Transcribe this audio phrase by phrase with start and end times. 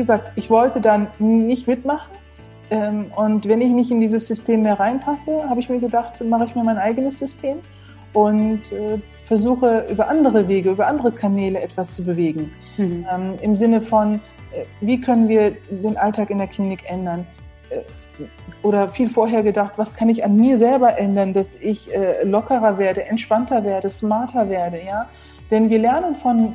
[0.00, 2.10] gesagt, ich wollte dann nicht mitmachen.
[2.70, 6.44] Ähm, und wenn ich nicht in dieses System mehr reinpasse, habe ich mir gedacht, mache
[6.46, 7.58] ich mir mein eigenes System
[8.12, 12.52] und äh, versuche über andere Wege, über andere Kanäle etwas zu bewegen.
[12.76, 13.06] Mhm.
[13.12, 14.14] Ähm, Im Sinne von,
[14.52, 17.26] äh, wie können wir den Alltag in der Klinik ändern?
[17.70, 17.80] Äh,
[18.62, 21.88] oder viel vorher gedacht, was kann ich an mir selber ändern, dass ich
[22.22, 25.08] lockerer werde, entspannter werde, smarter werde, ja?
[25.50, 26.52] Denn wir lernen von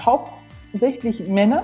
[0.00, 1.62] hauptsächlich Männern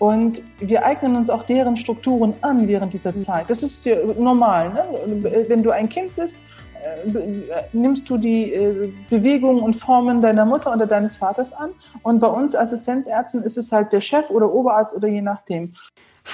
[0.00, 3.18] und wir eignen uns auch deren Strukturen an während dieser mhm.
[3.20, 3.50] Zeit.
[3.50, 4.72] Das ist ja normal.
[4.72, 5.44] Ne?
[5.48, 6.36] Wenn du ein Kind bist
[6.82, 11.70] äh, nimmst du die äh, Bewegungen und Formen deiner Mutter oder deines Vaters an.
[12.02, 15.70] Und bei uns Assistenzärzten ist es halt der Chef oder Oberarzt oder je nachdem.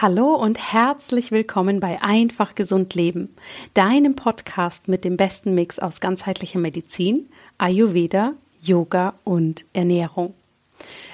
[0.01, 3.35] Hallo und herzlich willkommen bei Einfach Gesund Leben,
[3.74, 10.35] deinem Podcast mit dem besten Mix aus ganzheitlicher Medizin, Ayurveda, Yoga und Ernährung.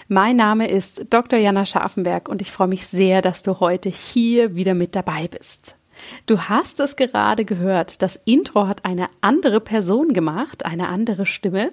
[0.09, 1.39] Mein Name ist Dr.
[1.39, 5.77] Jana Scharfenberg und ich freue mich sehr, dass du heute hier wieder mit dabei bist.
[6.27, 8.03] Du hast es gerade gehört.
[8.03, 11.71] Das Intro hat eine andere Person gemacht, eine andere Stimme.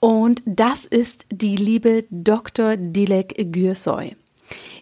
[0.00, 2.76] Und das ist die liebe Dr.
[2.76, 4.16] Dilek Gürsoy.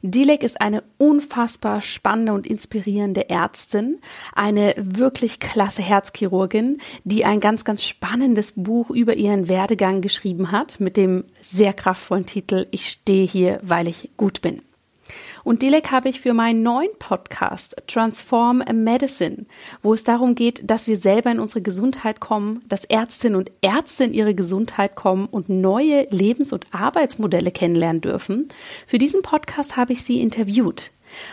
[0.03, 4.00] Dilek ist eine unfassbar spannende und inspirierende Ärztin,
[4.34, 10.81] eine wirklich klasse Herzchirurgin, die ein ganz, ganz spannendes Buch über ihren Werdegang geschrieben hat
[10.81, 14.62] mit dem sehr kraftvollen Titel Ich stehe hier, weil ich gut bin.
[15.44, 19.46] Und Dilek habe ich für meinen neuen Podcast Transform Medicine,
[19.82, 24.04] wo es darum geht, dass wir selber in unsere Gesundheit kommen, dass Ärztinnen und Ärzte
[24.04, 28.48] in ihre Gesundheit kommen und neue Lebens- und Arbeitsmodelle kennenlernen dürfen.
[28.86, 30.91] Für diesen Podcast habe ich sie interviewt.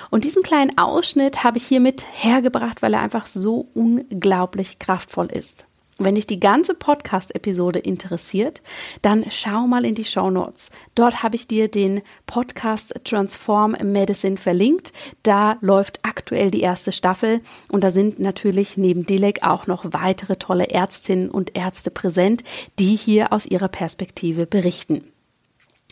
[0.09, 5.65] Und diesen kleinen Ausschnitt habe ich hiermit hergebracht, weil er einfach so unglaublich kraftvoll ist.
[6.01, 8.61] Wenn dich die ganze Podcast-Episode interessiert,
[9.01, 10.69] dann schau mal in die Show Notes.
[10.95, 14.93] Dort habe ich dir den Podcast Transform Medicine verlinkt.
[15.23, 20.37] Da läuft aktuell die erste Staffel und da sind natürlich neben Dilek auch noch weitere
[20.37, 22.45] tolle Ärztinnen und Ärzte präsent,
[22.79, 25.03] die hier aus ihrer Perspektive berichten.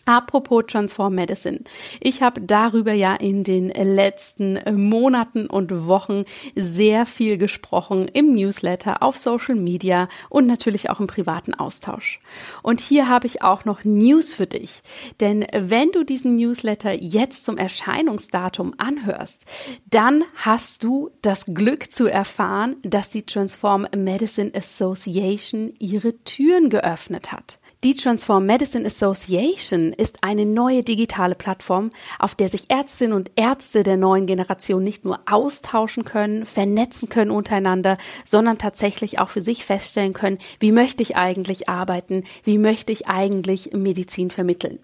[0.08, 1.60] Apropos Transform Medicine.
[2.00, 6.24] Ich habe darüber ja in den letzten Monaten und Wochen
[6.56, 12.22] sehr viel gesprochen im Newsletter, auf Social Media und natürlich auch im privaten Austausch.
[12.64, 14.80] Und hier habe ich auch noch News für dich.
[15.20, 19.44] Denn wenn du diesen Newsletter jetzt zum Erscheinungsdatum anhörst,
[19.90, 27.34] dann hast du das Glück zu erfahren, dass die Transform Medicine Association ihre Türen geöffnet
[27.34, 27.60] hat.
[27.84, 33.84] Die Transform Medicine Association ist eine neue digitale Plattform, auf der sich Ärztinnen und Ärzte
[33.84, 39.64] der neuen Generation nicht nur austauschen können, vernetzen können untereinander, sondern tatsächlich auch für sich
[39.64, 44.80] feststellen können, wie möchte ich eigentlich arbeiten, wie möchte ich eigentlich Medizin vermitteln.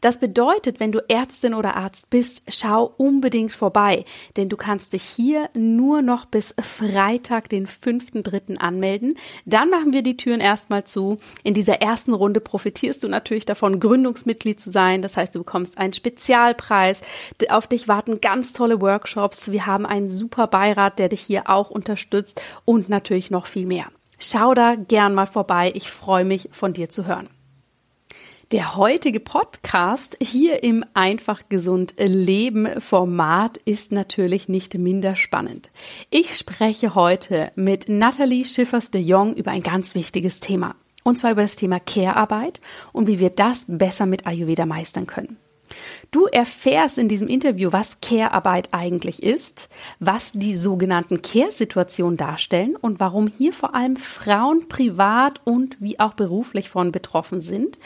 [0.00, 4.04] Das bedeutet, wenn du Ärztin oder Arzt bist, schau unbedingt vorbei,
[4.36, 8.56] denn du kannst dich hier nur noch bis Freitag, den 5.3.
[8.56, 9.14] anmelden.
[9.44, 11.18] Dann machen wir die Türen erstmal zu.
[11.42, 15.02] In dieser ersten Runde profitierst du natürlich davon, Gründungsmitglied zu sein.
[15.02, 17.00] Das heißt, du bekommst einen Spezialpreis.
[17.48, 19.50] Auf dich warten ganz tolle Workshops.
[19.50, 23.86] Wir haben einen super Beirat, der dich hier auch unterstützt und natürlich noch viel mehr.
[24.18, 25.72] Schau da gern mal vorbei.
[25.74, 27.28] Ich freue mich, von dir zu hören.
[28.52, 35.70] Der heutige Podcast hier im Einfach gesund Leben Format ist natürlich nicht minder spannend.
[36.10, 40.74] Ich spreche heute mit Nathalie Schiffers de Jong über ein ganz wichtiges Thema.
[41.04, 42.60] Und zwar über das Thema Care-Arbeit
[42.92, 45.36] und wie wir das besser mit Ayurveda meistern können.
[46.10, 53.00] Du erfährst in diesem Interview, was Care-Arbeit eigentlich ist, was die sogenannten Care-Situationen darstellen und
[53.00, 57.78] warum hier vor allem Frauen privat und wie auch beruflich von betroffen sind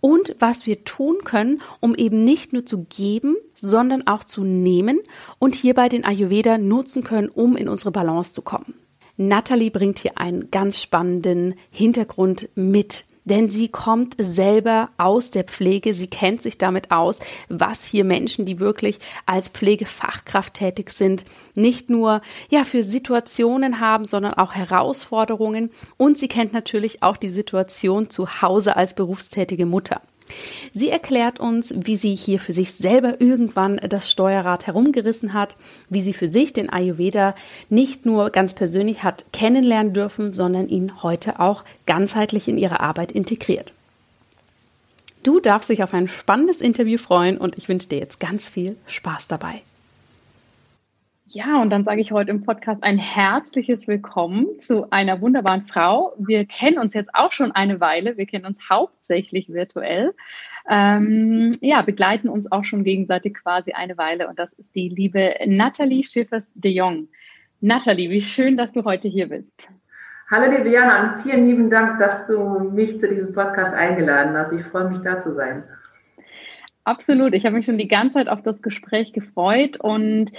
[0.00, 5.00] und was wir tun können, um eben nicht nur zu geben, sondern auch zu nehmen
[5.38, 8.74] und hierbei den Ayurveda nutzen können, um in unsere Balance zu kommen.
[9.16, 15.94] Natalie bringt hier einen ganz spannenden Hintergrund mit denn sie kommt selber aus der Pflege,
[15.94, 21.90] sie kennt sich damit aus, was hier Menschen, die wirklich als Pflegefachkraft tätig sind, nicht
[21.90, 22.20] nur
[22.50, 28.42] ja für Situationen haben, sondern auch Herausforderungen und sie kennt natürlich auch die Situation zu
[28.42, 30.00] Hause als berufstätige Mutter.
[30.72, 35.56] Sie erklärt uns, wie sie hier für sich selber irgendwann das Steuerrad herumgerissen hat,
[35.88, 37.34] wie sie für sich den Ayurveda
[37.68, 43.12] nicht nur ganz persönlich hat kennenlernen dürfen, sondern ihn heute auch ganzheitlich in ihre Arbeit
[43.12, 43.72] integriert.
[45.22, 48.76] Du darfst dich auf ein spannendes Interview freuen und ich wünsche dir jetzt ganz viel
[48.86, 49.62] Spaß dabei.
[51.30, 56.14] Ja, und dann sage ich heute im Podcast ein herzliches Willkommen zu einer wunderbaren Frau.
[56.16, 58.16] Wir kennen uns jetzt auch schon eine Weile.
[58.16, 60.14] Wir kennen uns hauptsächlich virtuell.
[60.70, 64.26] Ähm, ja, begleiten uns auch schon gegenseitig quasi eine Weile.
[64.26, 67.08] Und das ist die liebe Nathalie Schiffers de Jong.
[67.60, 69.68] Nathalie, wie schön, dass du heute hier bist.
[70.30, 74.54] Hallo liebe Jana und vielen lieben Dank, dass du mich zu diesem Podcast eingeladen hast.
[74.54, 75.62] Ich freue mich da zu sein.
[76.84, 77.34] Absolut.
[77.34, 80.32] Ich habe mich schon die ganze Zeit auf das Gespräch gefreut und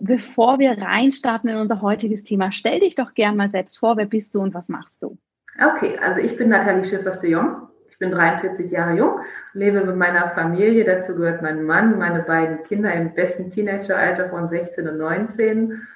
[0.00, 4.06] bevor wir reinstarten in unser heutiges Thema, stell dich doch gern mal selbst vor, wer
[4.06, 5.16] bist du und was machst du?
[5.62, 7.68] Okay, also ich bin Nathalie Schiffers de Jong.
[7.90, 9.20] Ich bin 43 Jahre jung,
[9.52, 10.84] lebe mit meiner Familie.
[10.84, 15.86] Dazu gehört mein Mann, meine beiden Kinder im besten Teenageralter von 16 und 19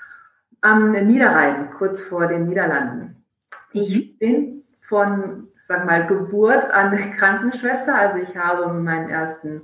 [0.61, 3.25] am Niederrhein, kurz vor den Niederlanden.
[3.73, 4.19] Ich mhm.
[4.19, 7.95] bin von, sag mal, Geburt an Krankenschwester.
[7.95, 9.63] Also ich habe meinen ersten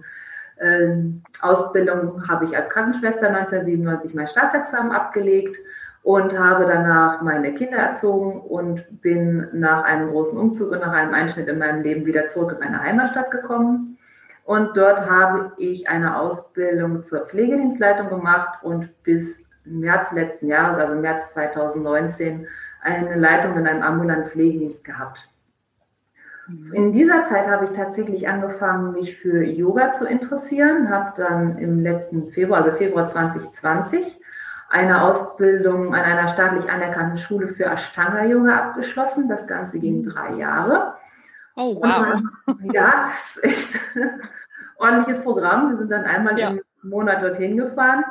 [1.40, 5.56] Ausbildung habe ich als Krankenschwester 1997 mein Staatsexamen abgelegt
[6.02, 11.14] und habe danach meine Kinder erzogen und bin nach einem großen Umzug und nach einem
[11.14, 13.98] Einschnitt in meinem Leben wieder zurück in meine Heimatstadt gekommen.
[14.44, 20.94] Und dort habe ich eine Ausbildung zur Pflegedienstleitung gemacht und bis März letzten Jahres, also
[20.94, 22.46] März 2019,
[22.82, 25.28] eine Leitung in einem ambulanten Pflegedienst gehabt.
[26.72, 31.80] In dieser Zeit habe ich tatsächlich angefangen, mich für Yoga zu interessieren, habe dann im
[31.80, 34.20] letzten Februar, also Februar 2020,
[34.68, 39.28] eine Ausbildung an einer staatlich anerkannten Schule für Ashtanga-Yoga abgeschlossen.
[39.28, 40.08] Das Ganze ging mhm.
[40.10, 40.94] drei Jahre.
[41.56, 41.82] Oh, wow.
[41.82, 42.30] Dann,
[42.72, 43.80] ja, das ist echt
[44.78, 45.70] ordentliches Programm.
[45.70, 46.50] Wir sind dann einmal ja.
[46.50, 48.04] im Monat dorthin gefahren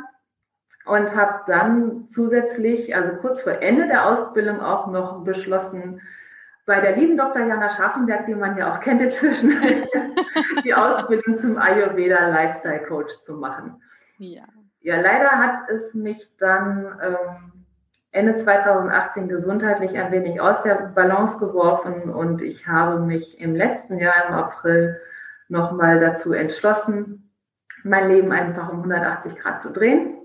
[0.86, 6.02] und habe dann zusätzlich, also kurz vor Ende der Ausbildung auch noch beschlossen,
[6.70, 7.48] bei der lieben Dr.
[7.48, 9.60] Jana Schaffenberg, die man ja auch kennt inzwischen,
[10.64, 13.82] die Ausbildung zum Ayurveda Lifestyle Coach zu machen.
[14.20, 14.44] Ja.
[14.82, 17.66] Ja, leider hat es mich dann ähm,
[18.12, 23.98] Ende 2018 gesundheitlich ein wenig aus der Balance geworfen und ich habe mich im letzten
[23.98, 25.02] Jahr im April
[25.48, 27.32] nochmal dazu entschlossen,
[27.84, 30.20] mein Leben einfach um 180 Grad zu drehen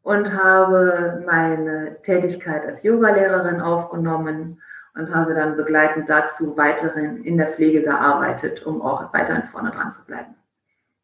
[0.00, 4.62] und habe meine Tätigkeit als Yogalehrerin aufgenommen
[4.94, 9.90] und habe dann begleitend dazu weiterhin in der Pflege gearbeitet, um auch weiterhin vorne dran
[9.90, 10.34] zu bleiben.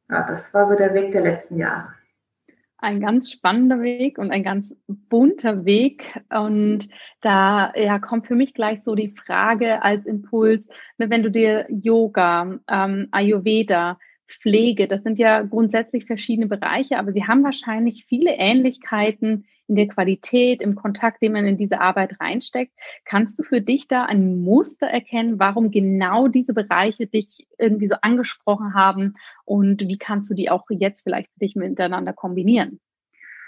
[0.08, 1.94] Ja, das war so der Weg der letzten Jahre.
[2.78, 6.20] Ein ganz spannender Weg und ein ganz bunter Weg.
[6.30, 6.88] Und
[7.22, 10.68] da ja, kommt für mich gleich so die Frage als Impuls,
[10.98, 13.98] ne, wenn du dir Yoga, ähm, Ayurveda,
[14.28, 19.88] Pflege, das sind ja grundsätzlich verschiedene Bereiche, aber sie haben wahrscheinlich viele Ähnlichkeiten in der
[19.88, 22.72] Qualität, im Kontakt, den man in diese Arbeit reinsteckt.
[23.04, 27.96] Kannst du für dich da ein Muster erkennen, warum genau diese Bereiche dich irgendwie so
[28.02, 29.14] angesprochen haben
[29.44, 32.80] und wie kannst du die auch jetzt vielleicht für dich miteinander kombinieren?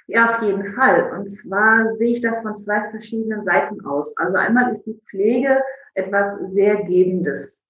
[0.07, 1.13] Ja, auf jeden Fall.
[1.19, 4.17] Und zwar sehe ich das von zwei verschiedenen Seiten aus.
[4.17, 5.63] Also einmal ist die Pflege
[5.95, 7.63] etwas sehr Gebendes.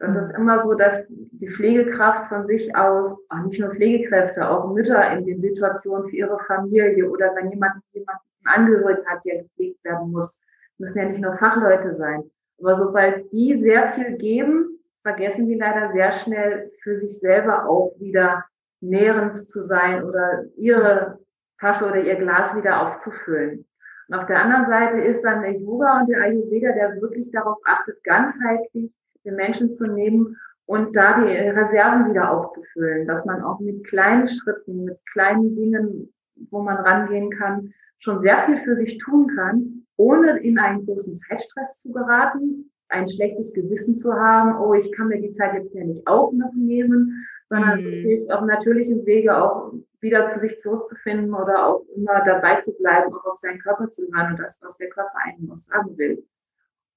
[0.00, 4.72] Das ist immer so, dass die Pflegekraft von sich aus, auch nicht nur Pflegekräfte, auch
[4.72, 9.84] Mütter in den Situationen für ihre Familie oder wenn jemand jemanden Angehörigen hat, der gepflegt
[9.84, 10.40] werden muss,
[10.78, 12.24] müssen ja nicht nur Fachleute sein.
[12.58, 17.92] Aber sobald die sehr viel geben, vergessen die leider sehr schnell für sich selber auch
[17.98, 18.46] wieder
[18.80, 21.18] nährend zu sein oder ihre
[21.58, 23.66] Tasse oder ihr Glas wieder aufzufüllen.
[24.08, 27.58] Und auf der anderen Seite ist dann der Yoga und der Ayurveda, der wirklich darauf
[27.66, 28.90] achtet, ganzheitlich
[29.24, 30.36] den Menschen zu nehmen
[30.66, 36.12] und da die Reserven wieder aufzufüllen, dass man auch mit kleinen Schritten, mit kleinen Dingen,
[36.50, 41.16] wo man rangehen kann, schon sehr viel für sich tun kann, ohne in einen großen
[41.16, 45.74] Zeitstress zu geraten, ein schlechtes Gewissen zu haben, oh, ich kann mir die Zeit jetzt
[45.74, 48.30] ja nicht auch noch nehmen, sondern mhm.
[48.30, 53.24] auf natürlichem Wege auch wieder zu sich zurückzufinden oder auch immer dabei zu bleiben, auch
[53.24, 56.24] auf seinen Körper zu hören und das, was der Körper einem noch sagen will.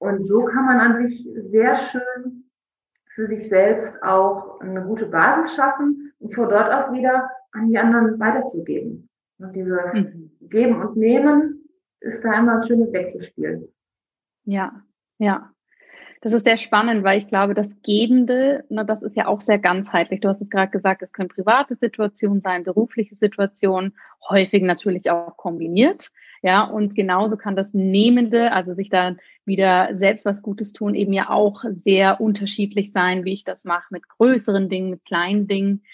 [0.04, 2.44] Und so kann man an sich sehr schön
[3.16, 7.78] für sich selbst auch eine gute Basis schaffen und von dort aus wieder an die
[7.78, 9.08] anderen weiterzugeben.
[9.38, 10.30] Und dieses mhm.
[10.42, 11.70] Geben und Nehmen
[12.02, 13.72] ist da immer ein schönes Wechselspiel.
[14.44, 14.74] Ja,
[15.20, 15.54] ja.
[16.20, 19.60] Das ist sehr spannend, weil ich glaube, das Gebende, na, das ist ja auch sehr
[19.60, 20.20] ganzheitlich.
[20.20, 23.96] Du hast es gerade gesagt, es können private Situationen sein, berufliche Situationen,
[24.30, 26.12] häufig natürlich auch kombiniert.
[26.44, 31.14] Ja, und genauso kann das Nehmende, also sich da wieder selbst was Gutes tun, eben
[31.14, 35.86] ja auch sehr unterschiedlich sein, wie ich das mache mit größeren Dingen, mit kleinen Dingen.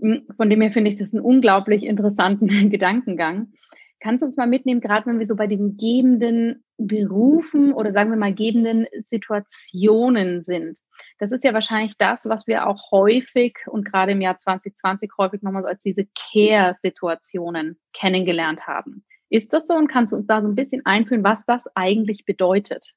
[0.00, 3.52] Hm, von dem her finde ich das einen unglaublich interessanten Gedankengang.
[4.00, 8.08] Kannst du uns mal mitnehmen, gerade wenn wir so bei diesen gebenden Berufen oder sagen
[8.08, 10.78] wir mal gebenden Situationen sind?
[11.18, 15.42] Das ist ja wahrscheinlich das, was wir auch häufig und gerade im Jahr 2020 häufig
[15.42, 20.42] nochmal so als diese Care-Situationen kennengelernt haben Ist das so und kannst du uns da
[20.42, 22.92] so ein bisschen einführen, was das eigentlich bedeutet?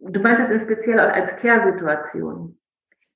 [0.00, 2.58] Du meinst jetzt speziell als Care-Situation?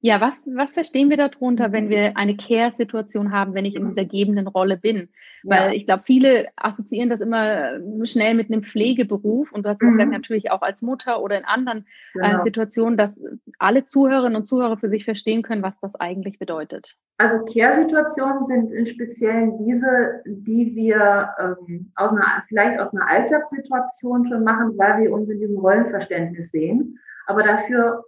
[0.05, 4.05] Ja, was, was verstehen wir darunter, wenn wir eine Care-Situation haben, wenn ich in dieser
[4.05, 5.09] gebenden Rolle bin?
[5.43, 5.73] Weil ja.
[5.73, 9.93] ich glaube, viele assoziieren das immer schnell mit einem Pflegeberuf und du hast mhm.
[9.93, 12.39] gesagt, natürlich auch als Mutter oder in anderen äh, genau.
[12.39, 13.19] äh, Situationen, dass
[13.59, 16.99] alle Zuhörerinnen und Zuhörer für sich verstehen können, was das eigentlich bedeutet.
[17.17, 24.27] Also Care-Situationen sind in Speziellen diese, die wir ähm, aus einer, vielleicht aus einer Alltagssituation
[24.27, 28.05] schon machen, weil wir uns in diesem Rollenverständnis sehen, aber dafür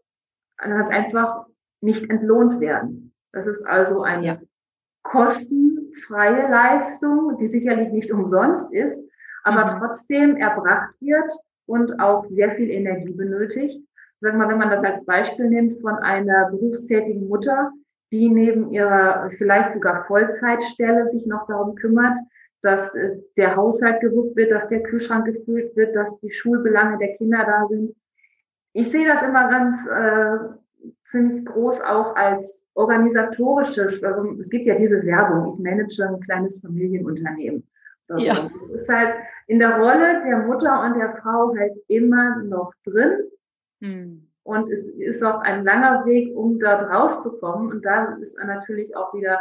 [0.58, 1.46] ganz einfach
[1.87, 3.14] nicht entlohnt werden.
[3.33, 4.38] Das ist also eine ja.
[5.02, 9.09] kostenfreie Leistung, die sicherlich nicht umsonst ist,
[9.45, 9.78] aber mhm.
[9.78, 11.33] trotzdem erbracht wird
[11.66, 13.81] und auch sehr viel Energie benötigt.
[14.21, 17.71] Sag mal, wenn man das als Beispiel nimmt von einer berufstätigen Mutter,
[18.12, 22.19] die neben ihrer vielleicht sogar Vollzeitstelle sich noch darum kümmert,
[22.62, 27.16] dass äh, der Haushalt gewuppt wird, dass der Kühlschrank gefüllt wird, dass die Schulbelange der
[27.16, 27.95] Kinder da sind.
[28.73, 30.38] Ich sehe das immer ganz äh,
[31.04, 36.61] ziemlich groß auch als organisatorisches, also es gibt ja diese Werbung, ich manage ein kleines
[36.61, 37.66] Familienunternehmen.
[38.09, 38.50] Also ja.
[38.71, 39.14] Das ist halt
[39.47, 43.25] in der Rolle der Mutter und der Frau halt immer noch drin.
[43.80, 44.28] Hm.
[44.42, 47.68] Und es ist auch ein langer Weg, um dort rauszukommen.
[47.68, 49.40] Und da ist natürlich auch wieder,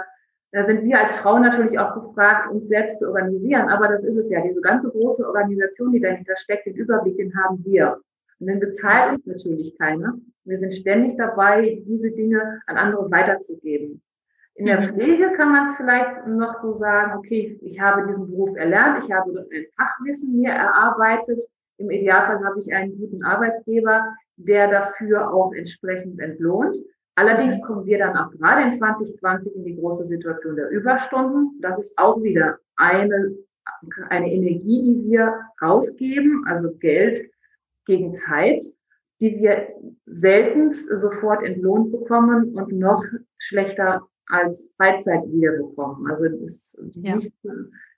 [0.51, 3.69] da sind wir als Frauen natürlich auch gefragt, uns selbst zu organisieren.
[3.69, 7.35] Aber das ist es ja, diese ganze große Organisation, die dahinter steckt, den Überblick, den
[7.35, 7.99] haben wir.
[8.39, 10.17] Und dann bezahlt uns natürlich keiner.
[10.43, 14.01] Wir sind ständig dabei, diese Dinge an andere weiterzugeben.
[14.55, 14.85] In der mhm.
[14.85, 19.11] Pflege kann man es vielleicht noch so sagen, okay, ich habe diesen Beruf erlernt, ich
[19.11, 21.43] habe ein Fachwissen mir erarbeitet.
[21.77, 26.77] Im Idealfall habe ich einen guten Arbeitgeber, der dafür auch entsprechend entlohnt.
[27.15, 31.59] Allerdings kommen wir dann auch gerade in 2020 in die große Situation der Überstunden.
[31.61, 33.35] Das ist auch wieder eine,
[34.09, 37.29] eine Energie, die wir rausgeben, also Geld
[37.85, 38.63] gegen Zeit
[39.21, 39.67] die wir
[40.05, 43.03] selten sofort entlohnt bekommen und noch
[43.37, 46.09] schlechter als Freizeit wiederbekommen.
[46.09, 47.15] Also es ist ja.
[47.15, 47.33] nicht,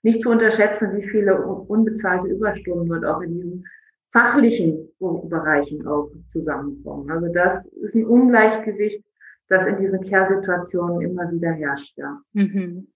[0.02, 3.64] nicht zu unterschätzen, wie viele unbezahlte Überstunden und auch in diesen
[4.12, 7.10] fachlichen Bereichen auch zusammenkommen.
[7.10, 9.04] Also das ist ein Ungleichgewicht,
[9.48, 11.96] das in diesen Care-Situationen immer wieder herrscht.
[11.96, 12.20] Ja.
[12.34, 12.88] Mhm.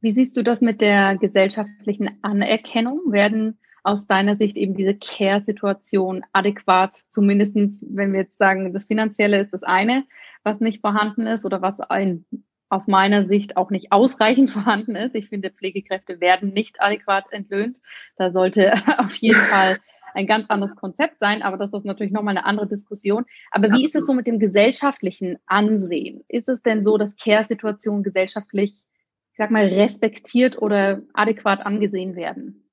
[0.00, 3.12] Wie siehst du das mit der gesellschaftlichen Anerkennung?
[3.12, 9.40] Werden aus deiner Sicht eben diese Care-Situation adäquat, zumindestens, wenn wir jetzt sagen, das Finanzielle
[9.40, 10.04] ist das eine,
[10.42, 12.24] was nicht vorhanden ist oder was ein,
[12.68, 15.14] aus meiner Sicht auch nicht ausreichend vorhanden ist.
[15.14, 17.78] Ich finde, Pflegekräfte werden nicht adäquat entlöhnt.
[18.16, 19.78] Da sollte auf jeden Fall
[20.14, 23.24] ein ganz anderes Konzept sein, aber das ist natürlich nochmal eine andere Diskussion.
[23.52, 26.24] Aber wie ist es so mit dem gesellschaftlichen Ansehen?
[26.26, 32.65] Ist es denn so, dass Care-Situationen gesellschaftlich, ich sag mal, respektiert oder adäquat angesehen werden?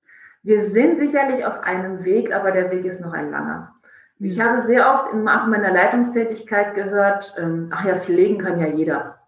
[0.43, 3.73] Wir sind sicherlich auf einem Weg, aber der Weg ist noch ein langer.
[4.19, 8.67] Ich habe sehr oft auch in meiner Leitungstätigkeit gehört, ähm, ach ja, pflegen kann ja
[8.67, 9.19] jeder.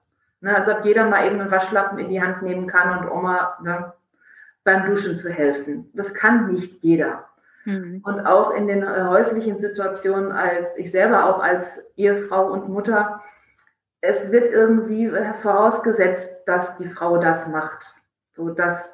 [0.41, 3.57] Ne, als ob jeder mal eben einen Waschlappen in die Hand nehmen kann und Oma
[3.63, 3.93] ne,
[4.63, 5.89] beim Duschen zu helfen.
[5.93, 7.25] Das kann nicht jeder.
[7.63, 8.01] Mhm.
[8.03, 13.21] Und auch in den äh, häuslichen Situationen, als ich selber auch als Ehefrau und Mutter,
[14.01, 17.95] es wird irgendwie vorausgesetzt, dass die Frau das macht.
[18.33, 18.93] So dass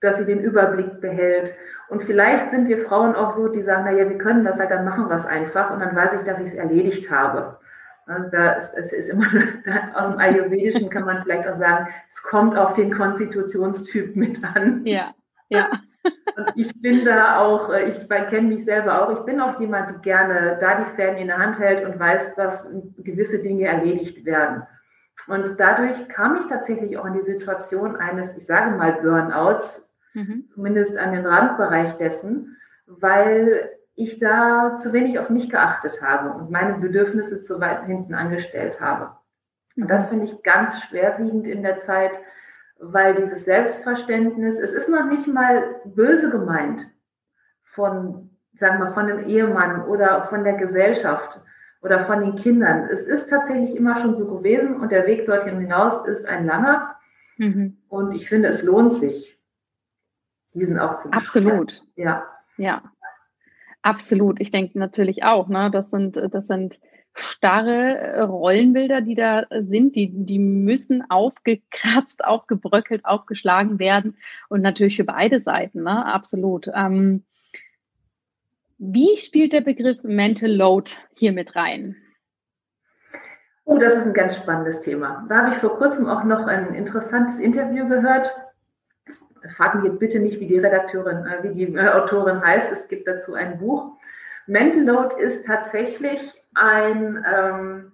[0.00, 1.54] dass sie den Überblick behält.
[1.88, 4.84] Und vielleicht sind wir Frauen auch so, die sagen, naja, wir können das halt, dann
[4.84, 7.58] machen wir es einfach und dann weiß ich, dass ich es erledigt habe.
[8.06, 9.26] Und da ist, es ist immer,
[9.94, 14.84] aus dem Ayurvedischen kann man vielleicht auch sagen, es kommt auf den Konstitutionstyp mit an.
[14.84, 15.14] Ja,
[15.48, 15.68] ja.
[16.36, 19.90] Und ich bin da auch, äh, ich kenne mich selber auch, ich bin auch jemand,
[19.90, 22.66] die gerne da die Fäden in der Hand hält und weiß, dass
[22.98, 24.62] gewisse Dinge erledigt werden.
[25.26, 30.48] Und dadurch kam ich tatsächlich auch in die Situation eines, ich sage mal, Burnouts, mhm.
[30.54, 36.50] zumindest an den Randbereich dessen, weil ich da zu wenig auf mich geachtet habe und
[36.50, 39.16] meine Bedürfnisse zu weit hinten angestellt habe.
[39.76, 42.18] Und das finde ich ganz schwerwiegend in der Zeit,
[42.78, 46.88] weil dieses Selbstverständnis, es ist noch nicht mal böse gemeint
[47.62, 51.42] von, sagen wir, von dem Ehemann oder von der Gesellschaft
[51.82, 52.88] oder von den Kindern.
[52.90, 56.96] Es ist tatsächlich immer schon so gewesen und der Weg dorthin hinaus ist ein langer.
[57.36, 57.78] Mhm.
[57.88, 59.39] Und ich finde, es lohnt sich
[60.54, 61.82] diesen auch zu Absolut.
[61.96, 62.26] Ja.
[62.56, 62.82] Ja.
[63.82, 64.40] Absolut.
[64.40, 66.78] Ich denke natürlich auch, ne, das sind, das sind
[67.14, 74.16] starre Rollenbilder, die da sind, die, die müssen aufgekratzt, aufgebröckelt, aufgeschlagen werden
[74.48, 76.04] und natürlich für beide Seiten, ne?
[76.06, 76.70] absolut.
[76.74, 77.24] Ähm,
[78.78, 81.96] wie spielt der Begriff Mental Load hier mit rein?
[83.64, 85.26] Oh, das ist ein ganz spannendes Thema.
[85.28, 88.30] Da habe ich vor kurzem auch noch ein interessantes Interview gehört
[89.50, 92.72] frag mich jetzt bitte nicht, wie die Redakteurin, äh, wie die äh, Autorin heißt.
[92.72, 93.92] Es gibt dazu ein Buch.
[94.46, 96.20] Mental Load ist tatsächlich
[96.54, 97.92] ein, ähm,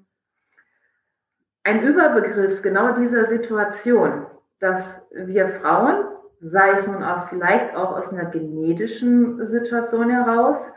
[1.65, 4.27] ein Überbegriff genau dieser Situation,
[4.59, 6.05] dass wir Frauen,
[6.41, 10.73] sei es nun auch vielleicht auch aus einer genetischen Situation heraus,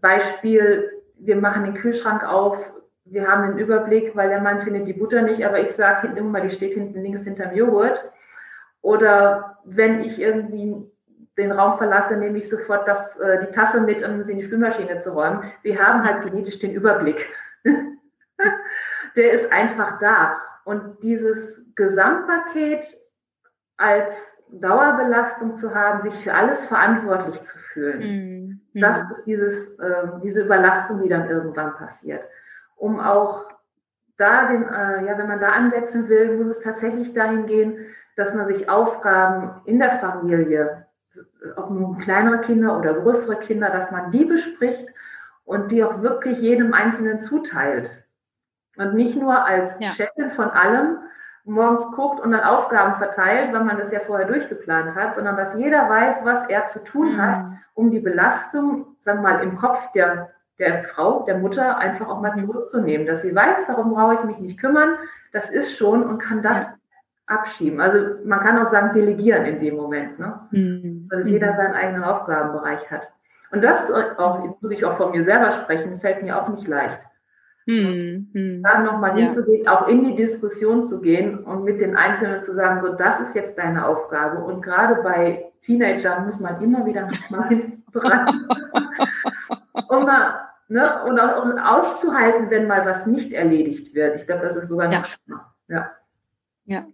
[0.00, 2.72] Beispiel, wir machen den Kühlschrank auf,
[3.04, 6.42] wir haben den Überblick, weil der Mann findet die Butter nicht, aber ich sage mal,
[6.42, 8.00] die steht hinten links hinterm Joghurt.
[8.82, 10.90] Oder wenn ich irgendwie
[11.36, 14.44] den Raum verlasse, nehme ich sofort das, äh, die Tasse mit, um sie in die
[14.44, 15.42] Spülmaschine zu räumen.
[15.62, 17.26] Wir haben halt genetisch den Überblick.
[19.16, 20.40] Der ist einfach da.
[20.64, 22.86] Und dieses Gesamtpaket
[23.76, 24.14] als
[24.52, 28.80] Dauerbelastung zu haben, sich für alles verantwortlich zu fühlen, mhm.
[28.80, 32.22] das ist dieses, äh, diese Überlastung, die dann irgendwann passiert.
[32.76, 33.46] Um auch
[34.16, 37.86] da den, äh, ja, wenn man da ansetzen will, muss es tatsächlich dahin gehen,
[38.16, 40.86] dass man sich Aufgaben in der Familie,
[41.56, 44.88] ob nun kleinere Kinder oder größere Kinder, dass man die bespricht
[45.44, 48.04] und die auch wirklich jedem Einzelnen zuteilt.
[48.76, 49.90] Und nicht nur als ja.
[49.90, 50.98] Chefin von allem
[51.44, 55.56] morgens guckt und dann Aufgaben verteilt, weil man das ja vorher durchgeplant hat, sondern dass
[55.56, 57.22] jeder weiß, was er zu tun mhm.
[57.22, 62.08] hat, um die Belastung, sagen wir mal, im Kopf der, der Frau, der Mutter einfach
[62.08, 62.46] auch mal mhm.
[62.46, 63.06] zurückzunehmen.
[63.06, 64.96] Dass sie weiß, darum brauche ich mich nicht kümmern,
[65.32, 66.79] das ist schon und kann das ja
[67.30, 67.80] abschieben.
[67.80, 70.40] Also man kann auch sagen, delegieren in dem Moment, ne?
[70.50, 71.04] Mhm.
[71.04, 73.08] So, dass jeder seinen eigenen Aufgabenbereich hat.
[73.52, 77.00] Und das auch, muss ich auch von mir selber sprechen, fällt mir auch nicht leicht.
[77.66, 78.62] Mhm.
[78.62, 79.26] Dann nochmal ja.
[79.26, 83.20] hinzugehen, auch in die Diskussion zu gehen und mit den Einzelnen zu sagen, so, das
[83.20, 84.42] ist jetzt deine Aufgabe.
[84.42, 88.48] Und gerade bei Teenagern muss man immer wieder nochmal dran,
[89.88, 94.16] um mal, ne, und auch, auch, auszuhalten, wenn mal was nicht erledigt wird.
[94.16, 95.54] Ich glaube, das ist sogar noch schlimmer.
[95.68, 95.90] Ja.
[96.64, 96.86] Ja,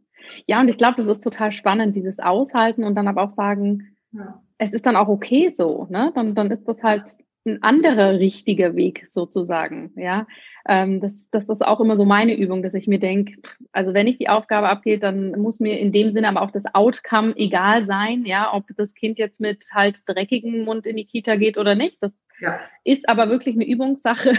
[0.46, 3.96] ja, und ich glaube, das ist total spannend, dieses Aushalten und dann aber auch sagen,
[4.12, 4.42] ja.
[4.58, 6.12] es ist dann auch okay so, ne?
[6.14, 7.04] Dann, dann ist das halt
[7.46, 10.26] ein anderer richtiger Weg sozusagen, ja.
[10.68, 13.40] Ähm, das, das ist auch immer so meine Übung, dass ich mir denke,
[13.72, 16.64] also wenn ich die Aufgabe abgehe, dann muss mir in dem Sinne aber auch das
[16.74, 21.36] Outcome egal sein, ja, ob das Kind jetzt mit halt dreckigem Mund in die Kita
[21.36, 21.98] geht oder nicht.
[22.02, 22.58] Das ja.
[22.84, 24.32] ist aber wirklich eine Übungssache.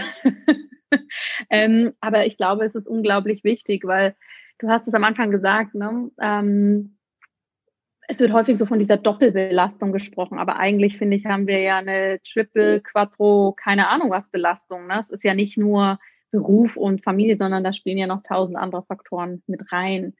[1.50, 4.14] ähm, aber ich glaube, es ist unglaublich wichtig, weil
[4.58, 6.10] du hast es am Anfang gesagt, ne?
[6.20, 6.98] Ähm,
[8.10, 11.76] es wird häufig so von dieser Doppelbelastung gesprochen, aber eigentlich finde ich, haben wir ja
[11.76, 14.86] eine Triple, Quattro, keine Ahnung was Belastung.
[14.86, 14.98] Ne?
[15.00, 15.98] Es ist ja nicht nur
[16.30, 20.14] Beruf und Familie, sondern da spielen ja noch tausend andere Faktoren mit rein.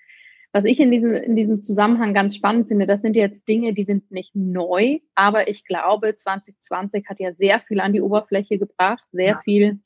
[0.53, 3.85] Was ich in diesem, in diesem Zusammenhang ganz spannend finde, das sind jetzt Dinge, die
[3.85, 9.05] sind nicht neu, aber ich glaube, 2020 hat ja sehr viel an die Oberfläche gebracht,
[9.13, 9.41] sehr ja.
[9.45, 9.81] viel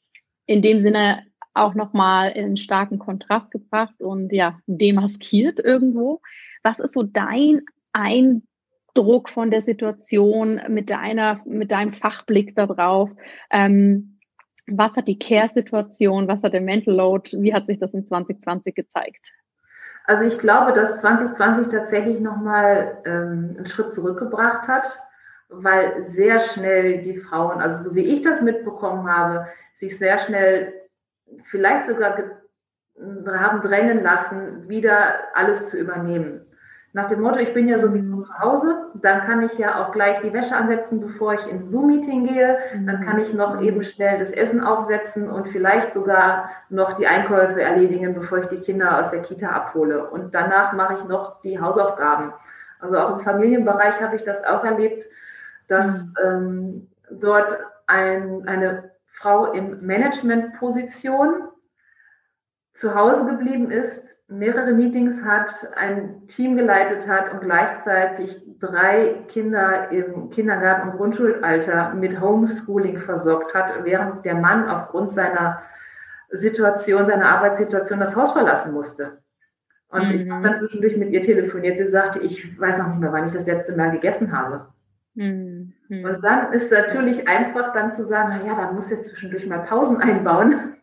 [0.46, 6.20] in dem Sinne auch nochmal in starken Kontrast gebracht und ja, demaskiert irgendwo.
[6.62, 7.62] Was ist so dein
[7.92, 13.10] Eindruck von der Situation mit deiner, mit deinem Fachblick darauf?
[13.50, 14.18] Ähm,
[14.66, 18.74] was hat die Care-Situation, was hat der Mental Load, wie hat sich das in 2020
[18.74, 19.32] gezeigt?
[20.04, 24.86] Also ich glaube, dass 2020 tatsächlich nochmal ähm, einen Schritt zurückgebracht hat,
[25.48, 30.72] weil sehr schnell die Frauen, also so wie ich das mitbekommen habe, sich sehr schnell
[31.44, 32.16] vielleicht sogar
[32.98, 34.94] haben drängen lassen, wieder
[35.34, 36.46] alles zu übernehmen.
[36.94, 40.20] Nach dem Motto, ich bin ja sowieso zu Hause, dann kann ich ja auch gleich
[40.20, 42.58] die Wäsche ansetzen, bevor ich ins Zoom-Meeting gehe.
[42.84, 47.62] Dann kann ich noch eben schnell das Essen aufsetzen und vielleicht sogar noch die Einkäufe
[47.62, 50.06] erledigen, bevor ich die Kinder aus der Kita abhole.
[50.10, 52.34] Und danach mache ich noch die Hausaufgaben.
[52.78, 55.06] Also auch im Familienbereich habe ich das auch erlebt,
[55.68, 56.12] dass mhm.
[56.22, 58.91] ähm, dort ein, eine
[59.22, 61.48] Frau in Managementposition
[62.74, 69.90] zu Hause geblieben ist, mehrere Meetings hat, ein Team geleitet hat und gleichzeitig drei Kinder
[69.90, 75.62] im Kindergarten- und Grundschulalter mit Homeschooling versorgt hat, während der Mann aufgrund seiner
[76.30, 79.18] Situation, seiner Arbeitssituation das Haus verlassen musste.
[79.88, 80.14] Und mhm.
[80.14, 81.78] ich habe dann zwischendurch mit ihr telefoniert.
[81.78, 84.72] Sie sagte, ich weiß noch nicht mehr, wann ich das letzte Mal gegessen habe.
[85.14, 85.72] Mhm.
[85.88, 89.60] Und dann ist natürlich einfach dann zu sagen, na ja, dann muss jetzt zwischendurch mal
[89.60, 90.76] Pausen einbauen.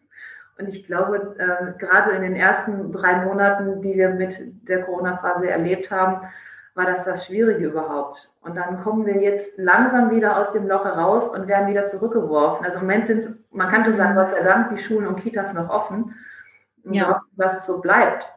[0.57, 4.37] Und ich glaube, äh, gerade in den ersten drei Monaten, die wir mit
[4.67, 6.27] der Corona-Phase erlebt haben,
[6.75, 8.29] war das das Schwierige überhaupt.
[8.41, 12.65] Und dann kommen wir jetzt langsam wieder aus dem Loch heraus und werden wieder zurückgeworfen.
[12.65, 15.19] Also im Moment sind es, man kann schon sagen, Gott sei Dank, die Schulen und
[15.19, 16.15] Kitas noch offen.
[16.83, 17.21] Und ja.
[17.35, 18.29] Dass es so bleibt.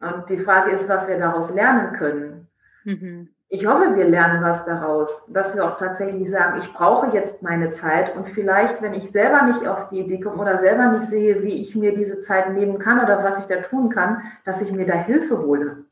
[0.00, 2.48] Und die Frage ist, was wir daraus lernen können.
[2.84, 7.40] Mhm ich hoffe, wir lernen was daraus, dass wir auch tatsächlich sagen, ich brauche jetzt
[7.40, 11.04] meine Zeit und vielleicht, wenn ich selber nicht auf die Idee komme oder selber nicht
[11.08, 14.60] sehe, wie ich mir diese Zeit nehmen kann oder was ich da tun kann, dass
[14.60, 15.84] ich mir da Hilfe hole.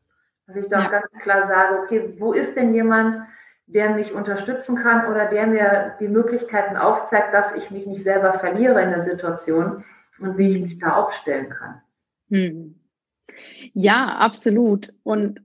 [0.49, 0.89] Dass ich da ja.
[0.89, 3.23] ganz klar sage, okay, wo ist denn jemand,
[3.67, 8.33] der mich unterstützen kann oder der mir die Möglichkeiten aufzeigt, dass ich mich nicht selber
[8.33, 9.85] verliere in der Situation
[10.19, 11.81] und wie ich mich da aufstellen kann.
[12.29, 12.75] Hm.
[13.73, 14.93] Ja, absolut.
[15.05, 15.41] Und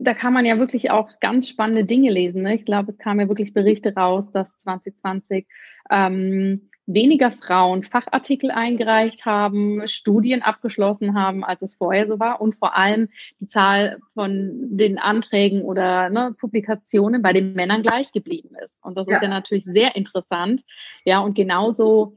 [0.00, 2.42] da kann man ja wirklich auch ganz spannende Dinge lesen.
[2.42, 2.54] Ne?
[2.54, 5.46] Ich glaube, es kamen ja wirklich Berichte raus, dass 2020
[5.90, 12.56] ähm, weniger Frauen Fachartikel eingereicht haben, Studien abgeschlossen haben, als es vorher so war und
[12.56, 13.08] vor allem
[13.40, 18.74] die Zahl von den Anträgen oder ne, Publikationen bei den Männern gleich geblieben ist.
[18.82, 19.16] Und das ja.
[19.16, 20.62] ist ja natürlich sehr interessant.
[21.04, 22.16] Ja, und genauso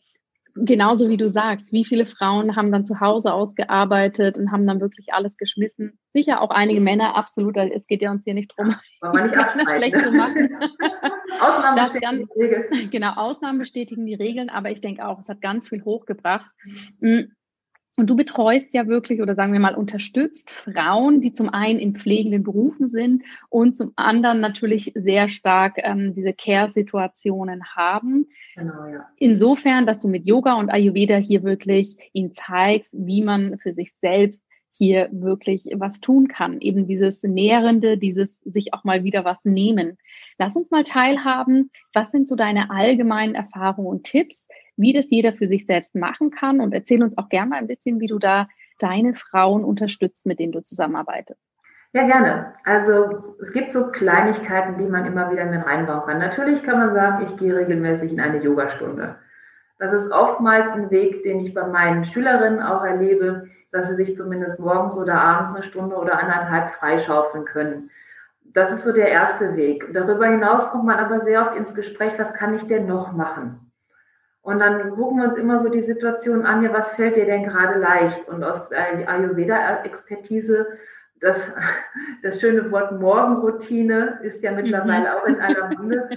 [0.56, 4.80] genauso wie du sagst, wie viele Frauen haben dann zu Hause ausgearbeitet und haben dann
[4.80, 6.00] wirklich alles geschmissen.
[6.14, 9.36] Sicher auch einige Männer, absolut, es geht ja uns hier nicht drum, ja, nicht
[9.72, 10.50] schlecht zu machen.
[11.42, 12.64] Ausnahmen bestätigen ganz, die Regeln.
[12.92, 16.52] Genau, Ausnahmen bestätigen die Regeln, aber ich denke auch, es hat ganz viel hochgebracht.
[17.98, 21.96] Und du betreust ja wirklich oder sagen wir mal unterstützt Frauen, die zum einen in
[21.96, 28.28] pflegenden Berufen sind und zum anderen natürlich sehr stark ähm, diese Care-Situationen haben.
[28.56, 29.08] Genau, ja.
[29.18, 33.94] Insofern, dass du mit Yoga und Ayurveda hier wirklich ihnen zeigst, wie man für sich
[34.02, 34.42] selbst
[34.78, 36.60] hier wirklich was tun kann.
[36.60, 39.98] Eben dieses Nährende, dieses sich auch mal wieder was nehmen.
[40.38, 41.72] Lass uns mal teilhaben.
[41.94, 44.45] Was sind so deine allgemeinen Erfahrungen und Tipps,
[44.78, 46.62] wie das jeder für sich selbst machen kann.
[46.62, 48.48] Und erzähl uns auch gerne mal ein bisschen, wie du da
[48.80, 51.40] deine Frauen unterstützt, mit denen du zusammenarbeitest.
[51.94, 52.54] Ja, gerne.
[52.66, 56.20] Also es gibt so Kleinigkeiten, die man immer wieder mit reinbauen kann.
[56.20, 59.16] Natürlich kann man sagen, ich gehe regelmäßig in eine Yogastunde.
[59.80, 64.16] Das ist oftmals ein Weg, den ich bei meinen Schülerinnen auch erlebe, dass sie sich
[64.16, 67.92] zumindest morgens oder abends eine Stunde oder anderthalb freischaufeln können.
[68.44, 69.94] Das ist so der erste Weg.
[69.94, 73.72] Darüber hinaus kommt man aber sehr oft ins Gespräch, was kann ich denn noch machen?
[74.46, 77.42] Und dann gucken wir uns immer so die Situation an, ja, was fällt dir denn
[77.42, 78.28] gerade leicht?
[78.28, 80.68] Und aus Ayurveda-Expertise,
[81.20, 81.52] das,
[82.22, 85.16] das schöne Wort Morgenroutine ist ja mittlerweile mhm.
[85.16, 86.10] auch in aller Munde.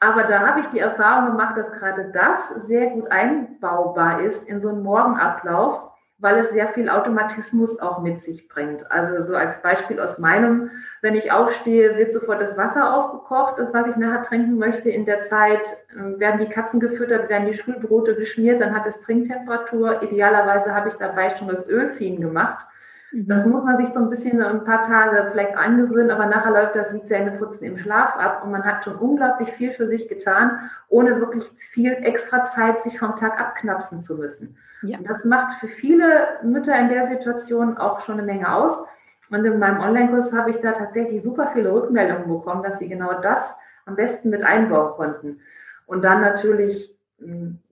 [0.00, 4.60] Aber da habe ich die Erfahrung gemacht, dass gerade das sehr gut einbaubar ist in
[4.60, 8.90] so einen Morgenablauf weil es sehr viel Automatismus auch mit sich bringt.
[8.90, 10.70] Also so als Beispiel aus meinem,
[11.02, 14.88] wenn ich aufstehe, wird sofort das Wasser aufgekocht, das, was ich nachher trinken möchte.
[14.88, 19.00] In der Zeit ähm, werden die Katzen gefüttert, werden die Schulbrote geschmiert, dann hat es
[19.00, 20.02] Trinktemperatur.
[20.02, 22.64] Idealerweise habe ich dabei schon das Ölziehen gemacht.
[23.12, 23.28] Mhm.
[23.28, 26.76] Das muss man sich so ein bisschen ein paar Tage vielleicht angewöhnen, aber nachher läuft
[26.76, 30.70] das wie Zähneputzen im Schlaf ab und man hat schon unglaublich viel für sich getan,
[30.88, 34.56] ohne wirklich viel extra Zeit sich vom Tag abknapsen zu müssen.
[34.82, 34.98] Ja.
[35.06, 36.06] Das macht für viele
[36.42, 38.84] Mütter in der Situation auch schon eine Menge aus.
[39.30, 43.20] Und in meinem Online-Kurs habe ich da tatsächlich super viele Rückmeldungen bekommen, dass sie genau
[43.20, 45.40] das am besten mit einbauen konnten.
[45.86, 46.95] Und dann natürlich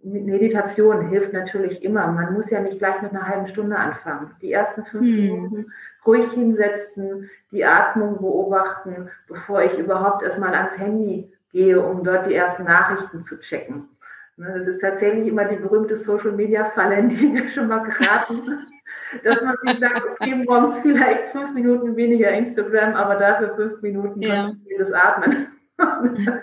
[0.02, 2.06] Meditation hilft natürlich immer.
[2.06, 4.30] Man muss ja nicht gleich mit einer halben Stunde anfangen.
[4.40, 5.16] Die ersten fünf hm.
[5.16, 5.72] Minuten
[6.06, 12.34] ruhig hinsetzen, die Atmung beobachten, bevor ich überhaupt erstmal ans Handy gehe, um dort die
[12.34, 13.88] ersten Nachrichten zu checken.
[14.36, 18.66] Ne, das ist tatsächlich immer die berühmte Social-Media-Falle, in die wir schon mal geraten,
[19.22, 24.20] dass man sich sagt, okay, morgens vielleicht fünf Minuten weniger Instagram, aber dafür fünf Minuten
[24.20, 24.42] ja.
[24.42, 25.46] konzentriertes Atmen.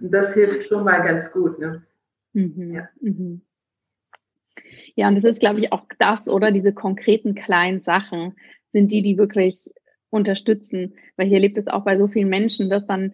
[0.00, 1.58] das hilft schon mal ganz gut.
[1.58, 1.82] Ne?
[2.32, 2.74] Mhm.
[2.74, 2.88] Ja.
[3.00, 3.42] Mhm.
[4.94, 8.34] ja, und das ist, glaube ich, auch das, oder diese konkreten kleinen Sachen
[8.72, 9.70] sind die, die wirklich
[10.10, 13.12] unterstützen, weil hier lebt es auch bei so vielen Menschen, dass dann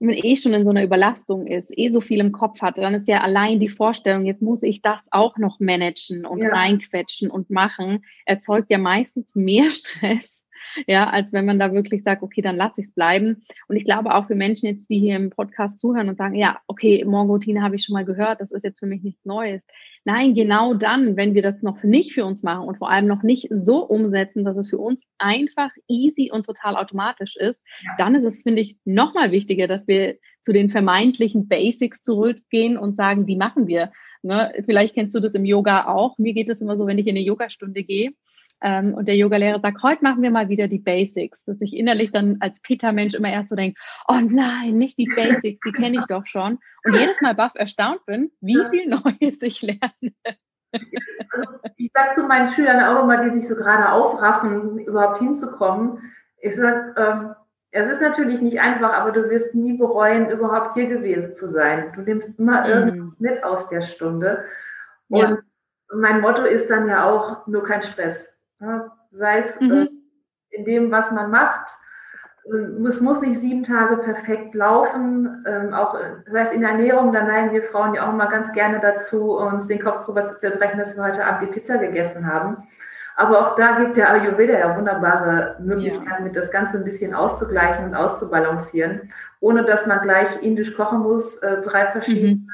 [0.00, 2.78] wenn man eh schon in so einer Überlastung ist, eh so viel im Kopf hat,
[2.78, 6.50] dann ist ja allein die Vorstellung, jetzt muss ich das auch noch managen und ja.
[6.50, 10.42] reinquetschen und machen, erzeugt ja meistens mehr Stress,
[10.86, 13.42] ja, als wenn man da wirklich sagt, okay, dann lasse ich es bleiben.
[13.68, 16.58] Und ich glaube auch für Menschen jetzt, die hier im Podcast zuhören und sagen, ja,
[16.66, 19.62] okay, Morgenroutine habe ich schon mal gehört, das ist jetzt für mich nichts Neues.
[20.04, 23.22] Nein, genau dann, wenn wir das noch nicht für uns machen und vor allem noch
[23.22, 27.58] nicht so umsetzen, dass es für uns einfach easy und total automatisch ist,
[27.96, 32.96] dann ist es, finde ich, nochmal wichtiger, dass wir zu den vermeintlichen Basics zurückgehen und
[32.96, 33.92] sagen, die machen wir.
[34.22, 34.52] Ne?
[34.66, 36.18] Vielleicht kennst du das im Yoga auch.
[36.18, 38.12] Mir geht es immer so, wenn ich in eine Yogastunde gehe,
[38.62, 42.12] ähm, und der Yogalehrer sagt, heute machen wir mal wieder die Basics, dass ich innerlich
[42.12, 46.06] dann als Peter-Mensch immer erst so denke, oh nein, nicht die Basics, die kenne ich
[46.06, 46.58] doch schon.
[46.84, 49.80] Und jedes Mal baff erstaunt bin, wie viel Neues ich lerne.
[50.72, 55.98] Also ich sage zu meinen Schülern auch immer, die sich so gerade aufraffen, überhaupt hinzukommen,
[56.44, 57.34] ich sage, ähm,
[57.70, 61.90] es ist natürlich nicht einfach, aber du wirst nie bereuen, überhaupt hier gewesen zu sein.
[61.94, 62.68] Du nimmst immer mhm.
[62.68, 64.44] irgendwas mit aus der Stunde.
[65.08, 65.38] Und ja.
[65.92, 68.33] mein Motto ist dann ja auch nur kein Stress.
[68.64, 69.72] Ja, sei es mhm.
[69.72, 69.88] äh,
[70.50, 71.70] in dem, was man macht.
[72.86, 75.98] Es muss nicht sieben Tage perfekt laufen, ähm, auch
[76.30, 79.38] sei es in der Ernährung, da neigen wir Frauen ja auch mal ganz gerne dazu,
[79.38, 82.68] uns den Kopf drüber zu zerbrechen, dass wir heute Abend die Pizza gegessen haben.
[83.16, 86.32] Aber auch da gibt der Ayurveda ja wunderbare Möglichkeiten, ja.
[86.32, 91.62] das Ganze ein bisschen auszugleichen und auszubalancieren, ohne dass man gleich indisch kochen muss, äh,
[91.62, 92.48] drei verschiedene mhm.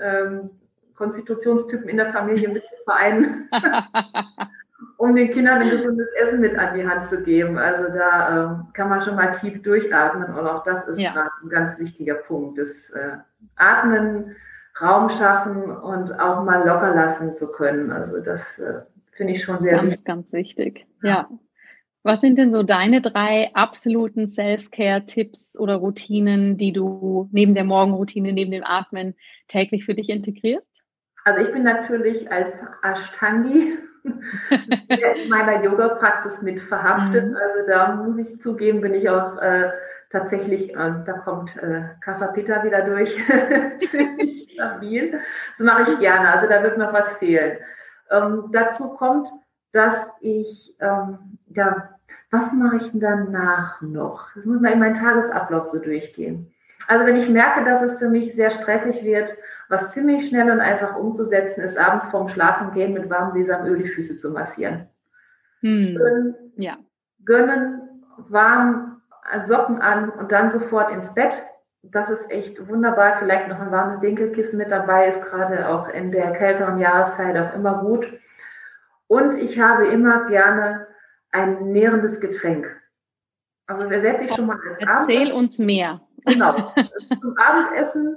[0.00, 0.50] ähm,
[0.96, 3.48] Konstitutionstypen in der Familie mit zu vereinen,
[4.96, 7.58] um den Kindern ein gesundes Essen mit an die Hand zu geben.
[7.58, 11.12] Also da ähm, kann man schon mal tief durchatmen und auch das ist ja.
[11.12, 12.58] gerade ein ganz wichtiger Punkt.
[12.58, 13.18] Das äh,
[13.56, 14.36] Atmen,
[14.80, 17.92] Raum schaffen und auch mal locker lassen zu können.
[17.92, 18.80] Also das äh,
[19.16, 20.04] Finde ich schon sehr ganz, wichtig.
[20.04, 21.28] Ganz wichtig, ja.
[22.02, 28.32] Was sind denn so deine drei absoluten Self-Care-Tipps oder Routinen, die du neben der Morgenroutine,
[28.32, 29.14] neben dem Atmen
[29.48, 30.66] täglich für dich integrierst?
[31.24, 33.72] Also ich bin natürlich als Ashtangi
[34.88, 37.30] in meiner Yoga-Praxis mit verhaftet.
[37.30, 37.36] Mhm.
[37.36, 39.70] Also da muss ich zugeben, bin ich auch äh,
[40.10, 43.16] tatsächlich, äh, da kommt äh, Kapha Pitta wieder durch,
[43.78, 45.20] ziemlich stabil.
[45.56, 46.32] Das mache ich gerne.
[46.32, 47.58] Also da wird noch was fehlen.
[48.10, 49.28] Ähm, dazu kommt,
[49.72, 51.90] dass ich, ähm, ja,
[52.30, 54.30] was mache ich denn danach noch?
[54.34, 56.52] Das muss man in meinen Tagesablauf so durchgehen.
[56.88, 59.34] Also wenn ich merke, dass es für mich sehr stressig wird,
[59.68, 64.16] was ziemlich schnell und einfach umzusetzen ist, abends vorm Schlafengehen mit warmem Sesamöl die Füße
[64.16, 64.88] zu massieren.
[65.60, 65.96] Hm.
[65.96, 66.76] Gönnen, ja.
[67.24, 67.82] gönnen,
[68.28, 69.02] warm
[69.42, 71.42] Socken an und dann sofort ins Bett
[71.92, 73.16] das ist echt wunderbar.
[73.18, 77.54] Vielleicht noch ein warmes Dinkelkissen mit dabei, ist gerade auch in der kälteren Jahreszeit auch
[77.54, 78.06] immer gut.
[79.06, 80.86] Und ich habe immer gerne
[81.30, 82.66] ein nährendes Getränk.
[83.66, 85.32] Also das ersetze ich schon mal als Erzähl Abendessen.
[85.32, 86.00] uns mehr.
[86.24, 86.72] Genau.
[87.20, 88.16] Zum Abendessen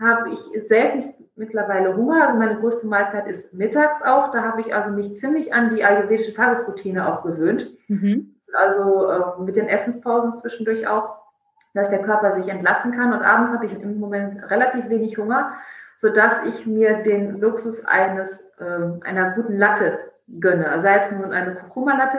[0.00, 1.04] habe ich selten
[1.36, 2.28] mittlerweile Hunger.
[2.28, 4.32] Also meine größte Mahlzeit ist mittags auch.
[4.32, 7.70] Da habe ich also mich ziemlich an die ayurvedische Tagesroutine auch gewöhnt.
[7.88, 8.34] Mhm.
[8.52, 11.20] Also äh, mit den Essenspausen zwischendurch auch
[11.74, 13.12] dass der Körper sich entlasten kann.
[13.12, 15.52] Und abends habe ich im Moment relativ wenig Hunger,
[15.96, 19.98] sodass ich mir den Luxus eines, äh, einer guten Latte
[20.40, 20.80] gönne.
[20.80, 22.18] Sei es nun eine Kurkuma-Latte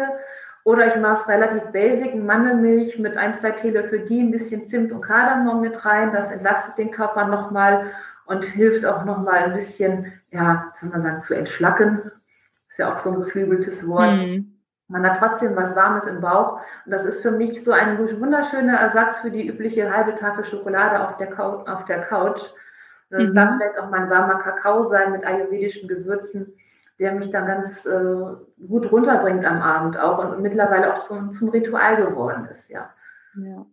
[0.64, 4.92] oder ich mache es relativ basic, Mandelmilch mit ein, zwei Teelöffel Ghee, ein bisschen Zimt
[4.92, 6.14] und Kardamom mit rein.
[6.14, 7.92] Das entlastet den Körper nochmal
[8.26, 12.12] und hilft auch nochmal ein bisschen, ja, soll man sagen, zu entschlacken.
[12.70, 14.12] Ist ja auch so ein geflügeltes Wort.
[14.12, 14.54] Mm.
[14.88, 16.60] Man hat trotzdem was Warmes im Bauch.
[16.86, 21.08] Und das ist für mich so ein wunderschöner Ersatz für die übliche halbe Tafel Schokolade
[21.08, 21.68] auf der, Couch.
[21.68, 22.42] Auf der Couch.
[23.10, 23.36] Das mhm.
[23.36, 26.54] darf vielleicht auch mal ein warmer Kakao sein mit ayurvedischen Gewürzen,
[27.02, 31.50] der mich dann ganz äh, gut runterbringt am Abend auch und mittlerweile auch zum, zum
[31.50, 32.92] Ritual geworden ist, ja.
[33.36, 33.66] ja.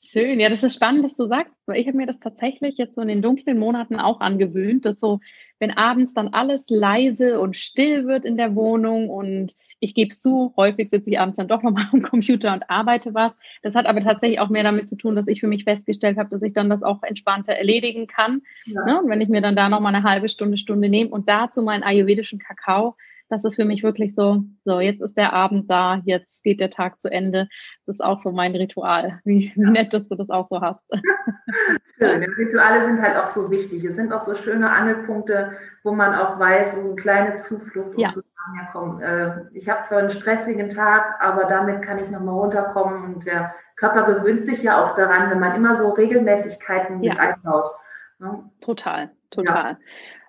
[0.00, 1.58] Schön, ja, das ist spannend, was du sagst.
[1.74, 5.20] Ich habe mir das tatsächlich jetzt so in den dunklen Monaten auch angewöhnt, dass so,
[5.64, 10.20] wenn abends dann alles leise und still wird in der Wohnung und ich gebe es
[10.20, 13.32] zu, häufig sitze ich abends dann doch nochmal am Computer und arbeite was.
[13.62, 16.28] Das hat aber tatsächlich auch mehr damit zu tun, dass ich für mich festgestellt habe,
[16.28, 18.42] dass ich dann das auch entspannter erledigen kann.
[18.66, 18.84] Ja.
[18.84, 19.00] Ne?
[19.00, 21.82] Und wenn ich mir dann da nochmal eine halbe Stunde, Stunde nehme und dazu meinen
[21.82, 22.94] ayurvedischen Kakao,
[23.34, 26.70] das ist für mich wirklich so, so, jetzt ist der Abend da, jetzt geht der
[26.70, 27.48] Tag zu Ende.
[27.84, 29.20] Das ist auch so mein Ritual.
[29.24, 30.84] Wie, wie nett, dass du das auch so hast.
[31.98, 32.22] Schön.
[32.22, 33.84] Rituale sind halt auch so wichtig.
[33.84, 38.10] Es sind auch so schöne Angelpunkte, wo man auch weiß, so eine kleine Zuflucht, ja.
[38.10, 38.22] zu
[38.56, 43.14] ja, komm, äh, ich habe zwar einen stressigen Tag, aber damit kann ich nochmal runterkommen
[43.14, 47.14] und der Körper gewöhnt sich ja auch daran, wenn man immer so Regelmäßigkeiten ja.
[47.14, 47.70] einbaut.
[48.18, 48.50] Ne?
[48.60, 49.70] Total, total.
[49.70, 49.78] Ja.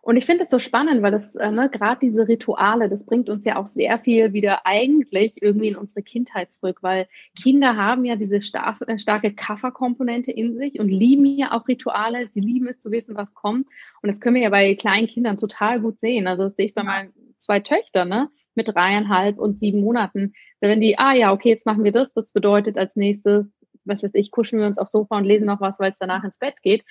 [0.05, 3.27] Und ich finde es so spannend, weil das, äh, ne, gerade diese Rituale, das bringt
[3.27, 8.05] uns ja auch sehr viel wieder eigentlich irgendwie in unsere Kindheit zurück, weil Kinder haben
[8.05, 12.27] ja diese star äh, starke Kafferkomponente in sich und lieben ja auch Rituale.
[12.27, 13.65] Sie lieben es zu wissen, was kommt.
[14.03, 16.27] Und das können wir ja bei kleinen Kindern total gut sehen.
[16.27, 18.29] Also das sehe ich bei meinen zwei Töchter, ne?
[18.53, 20.33] Mit dreieinhalb und sieben Monaten.
[20.59, 23.47] Wenn die, ah ja, okay, jetzt machen wir das, das bedeutet als nächstes,
[23.85, 26.23] was weiß ich, kuscheln wir uns aufs Sofa und lesen noch was, weil es danach
[26.23, 26.85] ins Bett geht.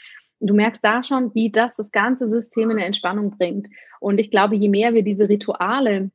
[0.47, 3.69] Du merkst da schon, wie das das ganze System in eine Entspannung bringt.
[4.01, 6.11] Und ich glaube, je mehr wir diese Rituale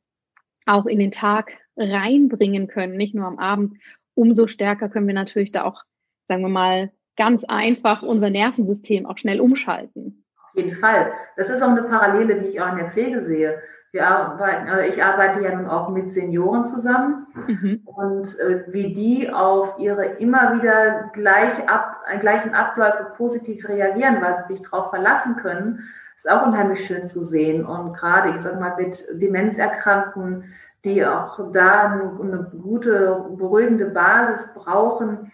[0.66, 3.78] auch in den Tag reinbringen können, nicht nur am Abend,
[4.14, 5.82] umso stärker können wir natürlich da auch,
[6.28, 10.24] sagen wir mal, ganz einfach unser Nervensystem auch schnell umschalten.
[10.36, 11.12] Auf jeden Fall.
[11.36, 13.60] Das ist auch eine Parallele, die ich auch in der Pflege sehe.
[13.98, 17.80] Arbeiten, äh, ich arbeite ja nun auch mit Senioren zusammen mhm.
[17.84, 21.89] und äh, wie die auf ihre immer wieder gleich ab,
[22.20, 27.22] gleichen Abläufe positiv reagieren, weil sie sich darauf verlassen können, ist auch unheimlich schön zu
[27.22, 27.64] sehen.
[27.64, 30.52] Und gerade, ich sag mal, mit Demenzerkrankten,
[30.84, 35.32] die auch da eine, eine gute, beruhigende Basis brauchen,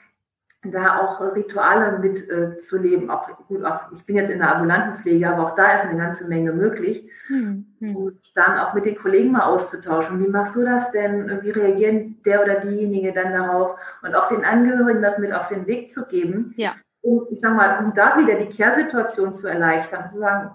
[0.71, 3.11] da auch Rituale mit äh, zu leben.
[3.11, 5.99] Auch, gut, auch, ich bin jetzt in der ambulanten Pflege, aber auch da ist eine
[5.99, 7.11] ganze Menge möglich.
[7.29, 7.97] Hm, hm.
[7.97, 10.25] Um sich dann auch mit den Kollegen mal auszutauschen.
[10.25, 11.43] Wie machst du das denn?
[11.43, 13.79] Wie reagieren der oder diejenige dann darauf?
[14.03, 16.55] Und auch den Angehörigen das mit auf den Weg zu geben.
[16.57, 16.75] Ja.
[17.03, 20.51] Um, ich sag mal, um da wieder die Kehrsituation zu erleichtern, zu sagen,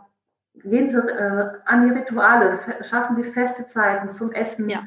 [0.56, 4.70] gehen Sie äh, an die Rituale, schaffen Sie feste Zeiten zum Essen.
[4.70, 4.84] Ja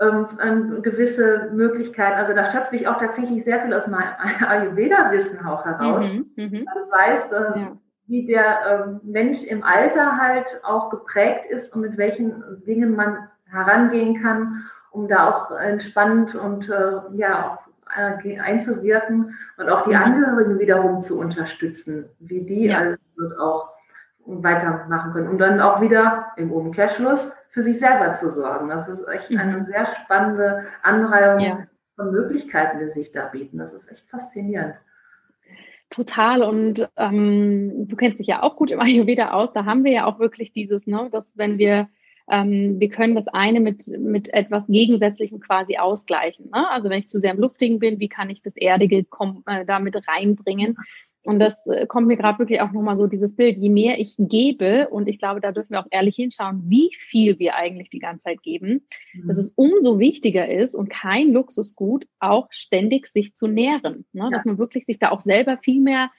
[0.00, 2.18] ähm, gewisse Möglichkeiten.
[2.18, 4.12] Also da schöpfe ich auch tatsächlich sehr viel aus meinem
[4.48, 6.06] Ayurveda-Wissen auch heraus.
[6.06, 6.60] Mhm, mh.
[6.74, 7.76] Also ich weiß, äh, ja.
[8.06, 13.28] wie der ähm, Mensch im Alter halt auch geprägt ist und mit welchen Dingen man
[13.46, 17.64] herangehen kann, um da auch entspannt und äh, ja auch
[18.24, 20.02] äh, einzuwirken und auch die mhm.
[20.02, 22.78] Angehörigen wiederum zu unterstützen, wie die ja.
[22.78, 22.96] also
[23.38, 23.70] auch
[24.26, 28.68] weitermachen können, um dann auch wieder im Umkehrschluss für sich selber zu sorgen.
[28.68, 29.38] Das ist echt mhm.
[29.38, 31.66] eine sehr spannende Anreihung ja.
[31.94, 33.58] von Möglichkeiten, die sich da bieten.
[33.58, 34.74] Das ist echt faszinierend.
[35.88, 36.42] Total.
[36.42, 39.50] Und ähm, du kennst dich ja auch gut im Ayurveda aus.
[39.54, 41.88] Da haben wir ja auch wirklich dieses, ne, dass wenn wir
[42.28, 46.46] ähm, wir können das eine mit, mit etwas Gegensätzlichem quasi ausgleichen.
[46.46, 46.68] Ne?
[46.70, 49.00] Also wenn ich zu sehr im Luftigen bin, wie kann ich das Erdige
[49.46, 50.78] äh, damit reinbringen?
[51.24, 54.14] Und das äh, kommt mir gerade wirklich auch nochmal so dieses Bild, je mehr ich
[54.18, 57.98] gebe, und ich glaube, da dürfen wir auch ehrlich hinschauen, wie viel wir eigentlich die
[57.98, 59.28] ganze Zeit geben, mhm.
[59.28, 64.04] dass es umso wichtiger ist und kein Luxusgut, auch ständig sich zu nähren.
[64.12, 64.24] Ne?
[64.24, 64.30] Ja.
[64.30, 66.10] Dass man wirklich sich da auch selber viel mehr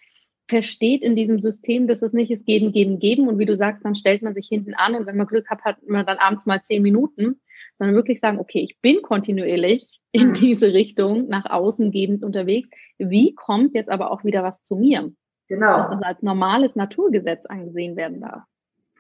[0.48, 3.28] versteht in diesem System, dass es nicht ist geben, geben, geben.
[3.28, 5.63] Und wie du sagst, dann stellt man sich hinten an und wenn man Glück hat,
[5.63, 7.39] hat man dann abends mal zehn Minuten,
[7.78, 10.34] sondern wirklich sagen, okay, ich bin kontinuierlich in mhm.
[10.34, 12.70] diese Richtung nach außen gebend unterwegs.
[12.98, 15.12] Wie kommt jetzt aber auch wieder was zu mir?
[15.48, 15.78] Genau.
[15.78, 18.44] Dass das als normales Naturgesetz angesehen werden darf.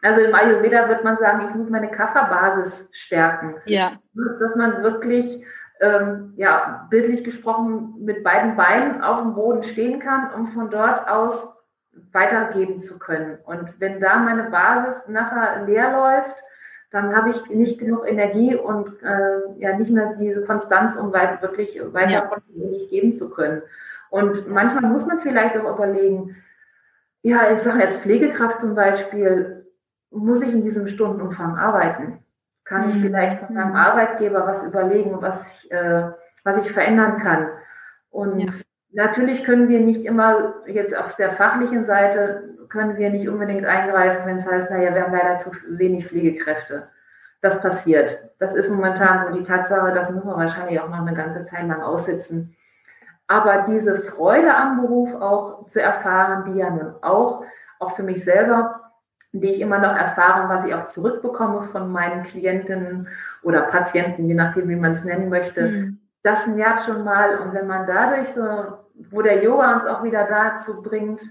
[0.01, 3.55] Also im Ayurveda wird man sagen, ich muss meine Kafferbasis stärken.
[3.65, 3.93] Ja.
[4.39, 5.43] Dass man wirklich,
[5.81, 11.09] ähm, ja, bildlich gesprochen, mit beiden Beinen auf dem Boden stehen kann, um von dort
[11.09, 11.55] aus
[12.11, 13.39] weitergeben zu können.
[13.45, 16.43] Und wenn da meine Basis nachher leer läuft,
[16.91, 21.41] dann habe ich nicht genug Energie und äh, ja nicht mehr diese Konstanz, um weit,
[21.41, 22.21] wirklich weiter ja.
[22.21, 23.61] kontinuierlich geben zu können.
[24.09, 26.37] Und manchmal muss man vielleicht auch überlegen,
[27.21, 29.65] ja, ich sage jetzt Pflegekraft zum Beispiel,
[30.11, 32.19] muss ich in diesem Stundenumfang arbeiten?
[32.63, 33.01] Kann ich mhm.
[33.01, 36.11] vielleicht von meinem Arbeitgeber was überlegen, was ich, äh,
[36.43, 37.49] was ich verändern kann?
[38.09, 38.51] Und ja.
[38.95, 44.25] Natürlich können wir nicht immer jetzt auf der fachlichen Seite können wir nicht unbedingt eingreifen,
[44.25, 46.87] wenn es heißt, naja, wir haben leider zu wenig Pflegekräfte.
[47.41, 48.31] Das passiert.
[48.39, 51.67] Das ist momentan so die Tatsache, das muss man wahrscheinlich auch noch eine ganze Zeit
[51.67, 52.55] lang aussitzen.
[53.27, 57.43] Aber diese Freude am Beruf auch zu erfahren, die ja nun auch,
[57.79, 58.81] auch für mich selber,
[59.31, 63.07] die ich immer noch erfahre, was ich auch zurückbekomme von meinen Klientinnen
[63.43, 65.99] oder Patienten, je nachdem, wie man es nennen möchte, mhm.
[66.23, 67.37] das nährt schon mal.
[67.39, 71.21] Und wenn man dadurch so, wo der Yoga uns auch wieder dazu bringt,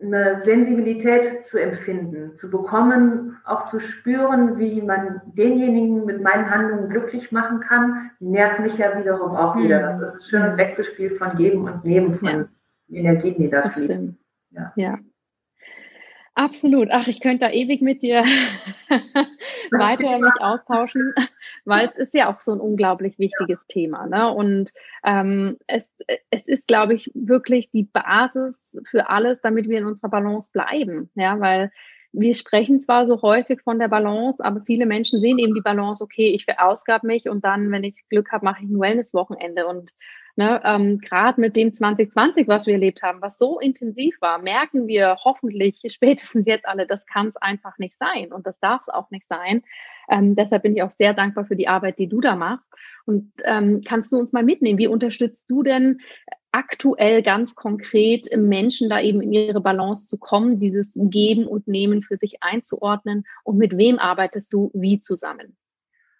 [0.00, 6.90] eine Sensibilität zu empfinden, zu bekommen, auch zu spüren, wie man denjenigen mit meinen Handlungen
[6.90, 9.80] glücklich machen kann, nährt mich ja wiederum auch wieder.
[9.80, 10.58] Das ist ein schönes mhm.
[10.58, 12.48] Wechselspiel von Geben und Nehmen von
[12.88, 12.98] ja.
[12.98, 14.18] Energien, die da fließen.
[14.50, 14.72] Ja.
[14.76, 14.98] ja.
[16.36, 16.88] Absolut.
[16.90, 18.18] Ach, ich könnte da ewig mit dir
[19.70, 21.14] weiter mich austauschen,
[21.64, 23.64] weil es ist ja auch so ein unglaublich wichtiges ja.
[23.68, 24.06] Thema.
[24.06, 24.30] Ne?
[24.30, 24.70] Und
[25.02, 25.88] ähm, es,
[26.30, 28.54] es ist, glaube ich, wirklich die Basis
[28.90, 31.08] für alles, damit wir in unserer Balance bleiben.
[31.14, 31.72] Ja, weil
[32.12, 36.04] wir sprechen zwar so häufig von der Balance, aber viele Menschen sehen eben die Balance,
[36.04, 39.66] okay, ich verausgab mich und dann, wenn ich Glück habe, mache ich ein Wellness-Wochenende.
[39.66, 39.94] Und
[40.38, 44.86] Ne, ähm, Gerade mit dem 2020, was wir erlebt haben, was so intensiv war, merken
[44.86, 48.90] wir hoffentlich spätestens jetzt alle, das kann es einfach nicht sein und das darf es
[48.90, 49.62] auch nicht sein.
[50.10, 52.66] Ähm, deshalb bin ich auch sehr dankbar für die Arbeit, die du da machst.
[53.06, 54.78] Und ähm, kannst du uns mal mitnehmen?
[54.78, 56.00] Wie unterstützt du denn
[56.52, 62.02] aktuell ganz konkret Menschen da eben in ihre Balance zu kommen, dieses Geben und Nehmen
[62.02, 63.24] für sich einzuordnen?
[63.42, 65.56] Und mit wem arbeitest du wie zusammen?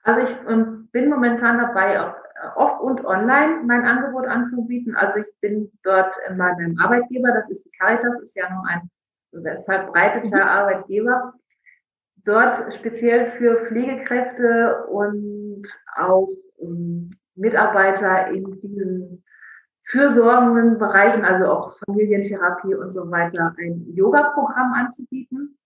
[0.05, 2.15] Also ich ähm, bin momentan dabei, auch
[2.55, 4.97] off und online mein Angebot anzubieten.
[4.97, 8.91] Also ich bin dort in meinem Arbeitgeber, das ist die Caritas, ist ja nur ein
[9.65, 10.49] verbreiteter mhm.
[10.49, 11.35] Arbeitgeber.
[12.25, 15.65] Dort speziell für Pflegekräfte und
[15.97, 19.25] auch um, Mitarbeiter in diesen
[19.85, 25.57] fürsorgenden Bereichen, also auch Familientherapie und so weiter, ein Yoga-Programm anzubieten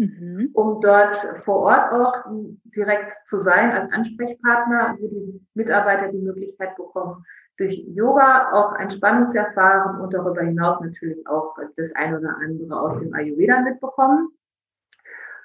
[0.00, 0.50] mhm.
[0.54, 2.24] um dort vor Ort auch
[2.64, 7.24] direkt zu sein als Ansprechpartner, wo die Mitarbeiter die Möglichkeit bekommen,
[7.58, 12.80] durch Yoga auch Entspannung zu erfahren und darüber hinaus natürlich auch das eine oder andere
[12.80, 14.30] aus dem Ayurveda mitbekommen.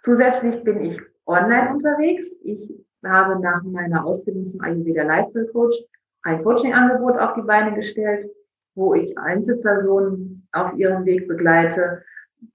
[0.03, 2.31] Zusätzlich bin ich online unterwegs.
[2.43, 2.73] Ich
[3.05, 5.75] habe nach meiner Ausbildung zum Ayurveda Lifestyle Coach
[6.23, 8.31] ein Coaching-Angebot auf die Beine gestellt,
[8.75, 12.03] wo ich Einzelpersonen auf ihrem Weg begleite,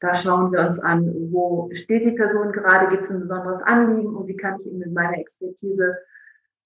[0.01, 4.15] da schauen wir uns an, wo steht die Person gerade, gibt es ein besonderes Anliegen
[4.15, 5.97] und wie kann ich ihm mit meiner Expertise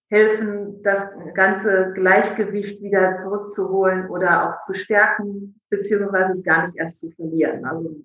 [0.08, 1.00] helfen, das
[1.34, 7.64] ganze Gleichgewicht wieder zurückzuholen oder auch zu stärken, beziehungsweise es gar nicht erst zu verlieren.
[7.64, 7.96] Also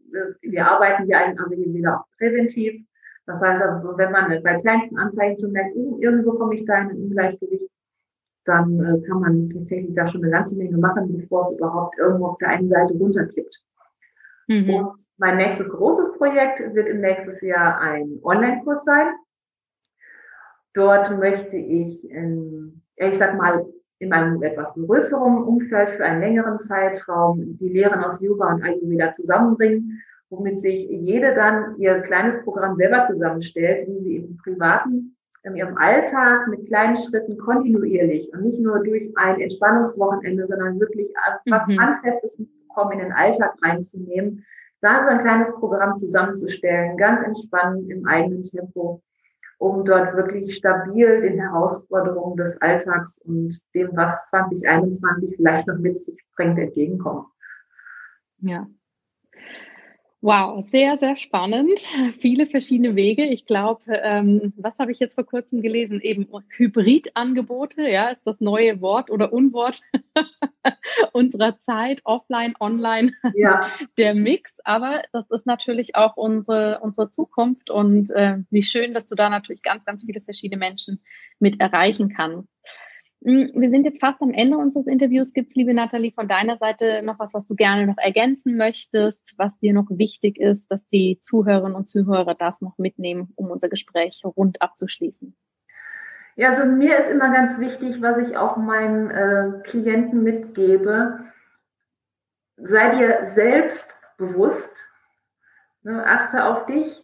[0.41, 2.85] wir arbeiten ja in Ayurveda auch präventiv.
[3.25, 6.79] Das heißt also, wenn man bei kleinsten Anzeichen schon merkt, uh, irgendwo komme ich da
[6.79, 7.69] in ein Ungleichgewicht,
[8.45, 12.27] dann äh, kann man tatsächlich da schon eine ganze Menge machen, bevor es überhaupt irgendwo
[12.27, 13.61] auf der einen Seite runterkippt.
[14.49, 14.69] Mhm.
[14.73, 19.07] Und mein nächstes großes Projekt wird im nächsten Jahr ein Online-Kurs sein.
[20.73, 23.65] Dort möchte ich, in, ich sag mal,
[23.99, 29.11] in einem etwas größeren Umfeld für einen längeren Zeitraum die Lehren aus Yoga und Ayurveda
[29.11, 35.55] zusammenbringen, womit sich jede dann ihr kleines Programm selber zusammenstellt, wie sie im privaten, in
[35.55, 41.13] ihrem Alltag mit kleinen Schritten kontinuierlich und nicht nur durch ein Entspannungswochenende, sondern wirklich
[41.45, 41.79] was mhm.
[41.79, 42.37] Handfestes
[42.79, 44.45] bekommen, in den Alltag reinzunehmen,
[44.81, 49.01] da so ein kleines Programm zusammenzustellen, ganz entspannt im eigenen Tempo
[49.57, 56.01] um dort wirklich stabil den Herausforderungen des Alltags und dem, was 2021 vielleicht noch mit
[56.01, 57.25] sich bringt, entgegenkommen.
[58.37, 58.67] Ja,
[60.21, 61.79] Wow, sehr, sehr spannend.
[62.19, 63.23] Viele verschiedene Wege.
[63.23, 66.01] Ich glaube, ähm, was habe ich jetzt vor kurzem gelesen?
[66.01, 69.79] Eben Hybridangebote, ja, ist das neue Wort oder Unwort
[71.13, 73.71] unserer Zeit, offline, online, ja.
[73.97, 74.53] der Mix.
[74.65, 79.29] Aber das ist natürlich auch unsere, unsere Zukunft und äh, wie schön, dass du da
[79.29, 81.01] natürlich ganz, ganz viele verschiedene Menschen
[81.39, 82.49] mit erreichen kannst.
[83.23, 85.33] Hm, wir sind jetzt fast am Ende unseres Interviews.
[85.33, 89.19] Gibt es, liebe Nathalie, von deiner Seite noch was, was du gerne noch ergänzen möchtest,
[89.37, 93.67] was dir noch wichtig ist, dass die Zuhörerinnen und Zuhörer das noch mitnehmen, um unser
[93.67, 95.35] Gespräch rund abzuschließen?
[96.37, 101.19] Ja, also mir ist immer ganz wichtig, was ich auch meinen äh, Klienten mitgebe.
[102.55, 104.77] Sei dir selbst bewusst,
[105.83, 107.03] ne, achte auf dich,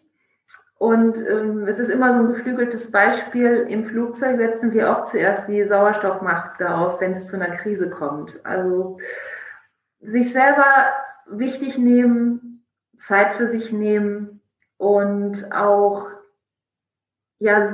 [0.78, 3.66] und ähm, es ist immer so ein geflügeltes Beispiel.
[3.70, 8.46] Im Flugzeug setzen wir auch zuerst die Sauerstoffmaske auf, wenn es zu einer Krise kommt.
[8.46, 8.98] Also
[10.02, 10.66] sich selber
[11.28, 12.66] wichtig nehmen,
[12.98, 14.42] Zeit für sich nehmen
[14.78, 16.10] und auch
[17.40, 17.68] ja,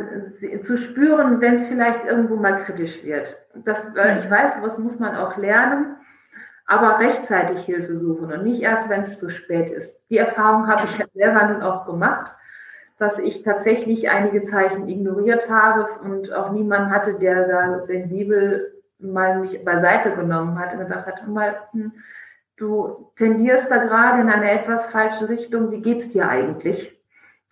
[0.64, 3.42] zu spüren, wenn es vielleicht irgendwo mal kritisch wird.
[3.56, 5.98] Das, äh, ich weiß, was muss man auch lernen,
[6.66, 10.04] aber rechtzeitig Hilfe suchen und nicht erst, wenn es zu spät ist.
[10.10, 12.38] Die Erfahrung habe ich ja selber nun auch gemacht
[13.02, 19.40] dass ich tatsächlich einige Zeichen ignoriert habe und auch niemanden hatte, der da sensibel mal
[19.40, 21.94] mich beiseite genommen hat und gedacht hat, mal, hm,
[22.58, 26.96] du tendierst da gerade in eine etwas falsche Richtung, wie geht's dir eigentlich?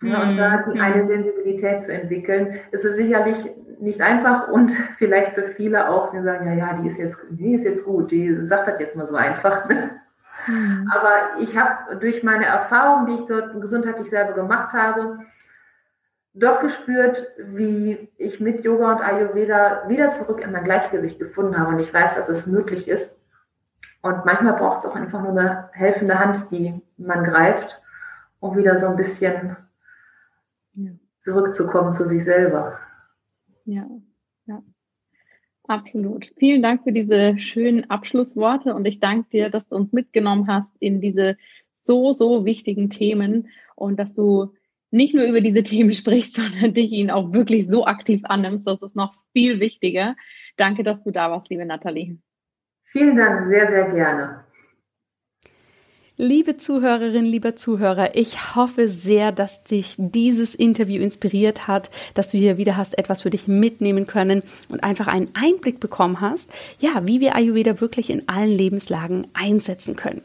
[0.00, 0.80] Ja, und da die mhm.
[0.80, 3.44] eine Sensibilität zu entwickeln, ist es sicherlich
[3.80, 7.54] nicht einfach und vielleicht für viele auch, die sagen, ja, ja, die ist jetzt, die
[7.54, 9.68] ist jetzt gut, die sagt das jetzt mal so einfach.
[10.46, 10.90] Mhm.
[10.90, 15.18] Aber ich habe durch meine Erfahrung, die ich so gesundheitlich selber gemacht habe,
[16.32, 21.74] doch gespürt, wie ich mit Yoga und Ayurveda wieder zurück in mein Gleichgewicht gefunden habe.
[21.74, 23.20] Und ich weiß, dass es möglich ist.
[24.02, 27.82] Und manchmal braucht es auch einfach nur eine helfende Hand, die man greift,
[28.38, 29.56] um wieder so ein bisschen
[31.20, 32.78] zurückzukommen zu sich selber.
[33.64, 33.86] Ja,
[34.46, 34.62] ja.
[35.64, 36.32] Absolut.
[36.38, 40.68] Vielen Dank für diese schönen Abschlussworte und ich danke dir, dass du uns mitgenommen hast
[40.80, 41.36] in diese
[41.82, 44.54] so, so wichtigen Themen und dass du
[44.90, 48.66] nicht nur über diese Themen sprichst, sondern dich ihnen auch wirklich so aktiv annimmst.
[48.66, 50.16] Das ist noch viel wichtiger.
[50.56, 52.18] Danke, dass du da warst, liebe Nathalie.
[52.92, 54.44] Vielen Dank, sehr, sehr gerne.
[56.22, 62.36] Liebe Zuhörerin, lieber Zuhörer, ich hoffe sehr, dass dich dieses Interview inspiriert hat, dass du
[62.36, 67.06] hier wieder hast etwas für dich mitnehmen können und einfach einen Einblick bekommen hast, ja,
[67.06, 70.20] wie wir Ayurveda wirklich in allen Lebenslagen einsetzen können.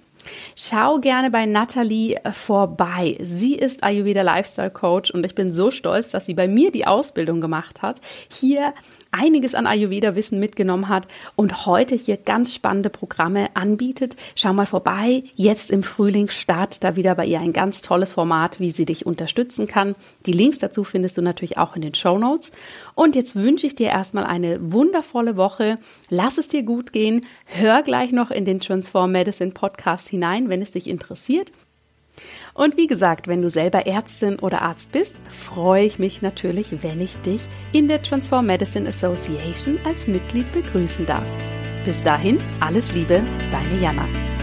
[0.55, 3.17] Schau gerne bei Natalie vorbei.
[3.21, 6.87] Sie ist Ayurveda Lifestyle Coach und ich bin so stolz, dass sie bei mir die
[6.87, 8.01] Ausbildung gemacht hat.
[8.31, 8.73] Hier
[9.15, 14.15] einiges an Ayurveda-Wissen mitgenommen hat und heute hier ganz spannende Programme anbietet.
[14.35, 15.23] Schau mal vorbei.
[15.35, 19.05] Jetzt im Frühling startet da wieder bei ihr ein ganz tolles Format, wie sie dich
[19.05, 19.95] unterstützen kann.
[20.25, 22.51] Die Links dazu findest du natürlich auch in den Show Notes.
[22.93, 25.77] Und jetzt wünsche ich dir erstmal eine wundervolle Woche.
[26.09, 27.21] Lass es dir gut gehen.
[27.45, 31.51] Hör gleich noch in den Transform Medicine Podcast hinein, wenn es dich interessiert.
[32.53, 37.01] Und wie gesagt, wenn du selber Ärztin oder Arzt bist, freue ich mich natürlich, wenn
[37.01, 37.41] ich dich
[37.73, 41.27] in der Transform Medicine Association als Mitglied begrüßen darf.
[41.83, 44.34] Bis dahin, alles Liebe, deine Jana.